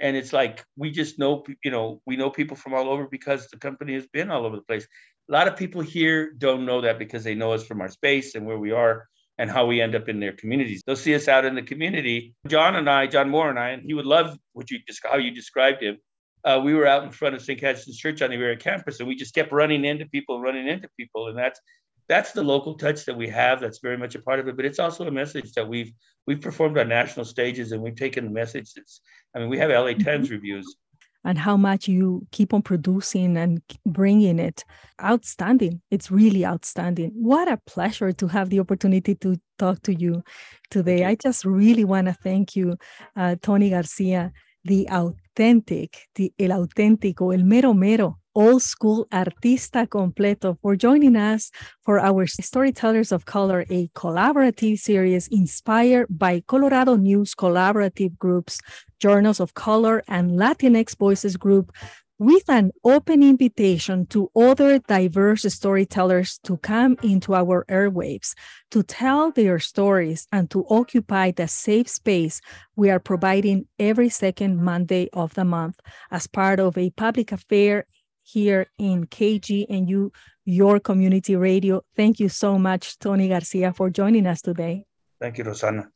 and 0.00 0.16
it's 0.16 0.32
like 0.32 0.64
we 0.76 0.90
just 0.90 1.18
know 1.18 1.44
you 1.64 1.70
know 1.70 2.00
we 2.06 2.16
know 2.16 2.30
people 2.30 2.56
from 2.56 2.74
all 2.74 2.88
over 2.88 3.06
because 3.06 3.48
the 3.48 3.56
company 3.56 3.94
has 3.94 4.06
been 4.08 4.30
all 4.30 4.44
over 4.44 4.56
the 4.56 4.62
place 4.62 4.86
a 5.28 5.32
lot 5.32 5.48
of 5.48 5.56
people 5.56 5.80
here 5.80 6.32
don't 6.32 6.66
know 6.66 6.80
that 6.80 6.98
because 6.98 7.24
they 7.24 7.34
know 7.34 7.52
us 7.52 7.64
from 7.64 7.80
our 7.80 7.88
space 7.88 8.34
and 8.34 8.46
where 8.46 8.58
we 8.58 8.72
are 8.72 9.08
and 9.38 9.50
how 9.50 9.66
we 9.66 9.80
end 9.80 9.94
up 9.94 10.08
in 10.08 10.20
their 10.20 10.32
communities. 10.32 10.82
They'll 10.86 10.96
see 10.96 11.14
us 11.14 11.28
out 11.28 11.44
in 11.44 11.54
the 11.54 11.62
community. 11.62 12.34
John 12.46 12.76
and 12.76 12.88
i 12.88 13.06
john 13.06 13.30
moore 13.30 13.50
and 13.50 13.58
i 13.58 13.70
and 13.70 13.82
he 13.82 13.94
would 13.94 14.06
love 14.06 14.36
what 14.52 14.70
you 14.70 14.78
how 15.04 15.16
you 15.16 15.30
described 15.30 15.82
him. 15.82 15.98
Uh, 16.44 16.60
we 16.62 16.74
were 16.74 16.86
out 16.86 17.04
in 17.04 17.10
front 17.10 17.34
of 17.36 17.42
st 17.42 17.60
catherine's 17.60 17.96
church 17.96 18.20
on 18.20 18.30
the 18.30 18.36
Auraria 18.36 18.56
campus 18.56 18.98
and 18.98 19.08
we 19.08 19.14
just 19.14 19.34
kept 19.34 19.52
running 19.52 19.84
into 19.84 20.06
people 20.06 20.40
running 20.40 20.66
into 20.68 20.88
people. 20.96 21.28
And 21.28 21.38
that's 21.38 21.60
that's 22.08 22.32
the 22.32 22.42
local 22.42 22.74
touch 22.74 23.04
that 23.06 23.16
we 23.16 23.28
have 23.28 23.60
that's 23.60 23.78
very 23.78 23.96
much 23.96 24.14
a 24.16 24.22
part 24.22 24.40
of 24.40 24.48
it. 24.48 24.56
But 24.56 24.64
it's 24.64 24.80
also 24.80 25.06
a 25.06 25.10
message 25.10 25.52
that 25.52 25.68
we've 25.68 25.92
we've 26.26 26.40
performed 26.40 26.78
on 26.78 26.88
national 26.88 27.24
stages 27.24 27.72
and 27.72 27.80
we've 27.80 27.96
taken 27.96 28.24
the 28.24 28.30
message 28.30 28.72
that's 28.74 29.00
i 29.34 29.38
mean 29.38 29.48
we 29.48 29.58
have 29.58 29.70
LA 29.70 29.92
Times 29.92 30.26
mm-hmm. 30.26 30.34
reviews 30.34 30.76
and 31.24 31.38
how 31.38 31.56
much 31.56 31.88
you 31.88 32.26
keep 32.32 32.52
on 32.52 32.62
producing 32.62 33.36
and 33.36 33.62
bringing 33.86 34.38
it. 34.38 34.64
Outstanding. 35.02 35.80
It's 35.90 36.10
really 36.10 36.44
outstanding. 36.44 37.12
What 37.14 37.48
a 37.48 37.58
pleasure 37.66 38.12
to 38.12 38.26
have 38.28 38.50
the 38.50 38.60
opportunity 38.60 39.14
to 39.16 39.36
talk 39.58 39.82
to 39.82 39.94
you 39.94 40.22
today. 40.70 41.04
I 41.04 41.14
just 41.14 41.44
really 41.44 41.84
want 41.84 42.06
to 42.08 42.12
thank 42.12 42.56
you 42.56 42.76
uh, 43.16 43.36
tony 43.42 43.70
garcia 43.70 44.32
the 44.64 44.88
authentic 44.90 46.08
the 46.14 46.32
el 46.38 46.50
auténtico 46.50 47.34
el 47.34 47.44
mero 47.44 47.74
mero 47.74 48.18
old 48.34 48.62
school 48.62 49.06
artista 49.12 49.86
completo 49.86 50.56
for 50.60 50.76
joining 50.76 51.16
us 51.16 51.50
for 51.82 51.98
our 51.98 52.26
Storytellers 52.26 53.12
of 53.12 53.24
Color, 53.24 53.64
a 53.70 53.88
collaborative 53.88 54.78
series 54.78 55.28
inspired 55.28 56.06
by 56.10 56.42
Colorado 56.46 56.96
News 56.96 57.34
collaborative 57.34 58.16
groups, 58.18 58.60
Journals 58.98 59.40
of 59.40 59.54
Color, 59.54 60.02
and 60.08 60.32
Latinx 60.32 60.96
Voices 60.96 61.36
Group, 61.36 61.72
with 62.18 62.48
an 62.48 62.70
open 62.84 63.20
invitation 63.20 64.06
to 64.06 64.30
other 64.36 64.78
diverse 64.78 65.42
storytellers 65.42 66.38
to 66.44 66.56
come 66.58 66.96
into 67.02 67.34
our 67.34 67.64
airwaves 67.68 68.34
to 68.70 68.82
tell 68.84 69.32
their 69.32 69.58
stories 69.58 70.28
and 70.30 70.48
to 70.48 70.64
occupy 70.70 71.32
the 71.32 71.48
safe 71.48 71.88
space 71.88 72.40
we 72.76 72.90
are 72.90 73.00
providing 73.00 73.66
every 73.80 74.08
second 74.08 74.62
Monday 74.62 75.08
of 75.12 75.34
the 75.34 75.44
month 75.44 75.80
as 76.12 76.28
part 76.28 76.60
of 76.60 76.78
a 76.78 76.90
public 76.90 77.32
affair 77.32 77.86
here 78.22 78.66
in 78.78 79.06
KGNU, 79.06 80.10
your 80.44 80.80
community 80.80 81.36
radio. 81.36 81.82
Thank 81.96 82.20
you 82.20 82.28
so 82.28 82.58
much, 82.58 82.98
Tony 82.98 83.28
Garcia, 83.28 83.72
for 83.72 83.90
joining 83.90 84.26
us 84.26 84.42
today. 84.42 84.84
Thank 85.20 85.38
you, 85.38 85.44
Rosanna. 85.44 85.88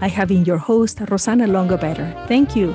I 0.00 0.08
have 0.08 0.28
been 0.28 0.44
your 0.44 0.58
host, 0.58 1.00
Rosanna 1.08 1.46
Longo 1.46 1.76
Better. 1.76 2.12
Thank 2.26 2.56
you. 2.56 2.74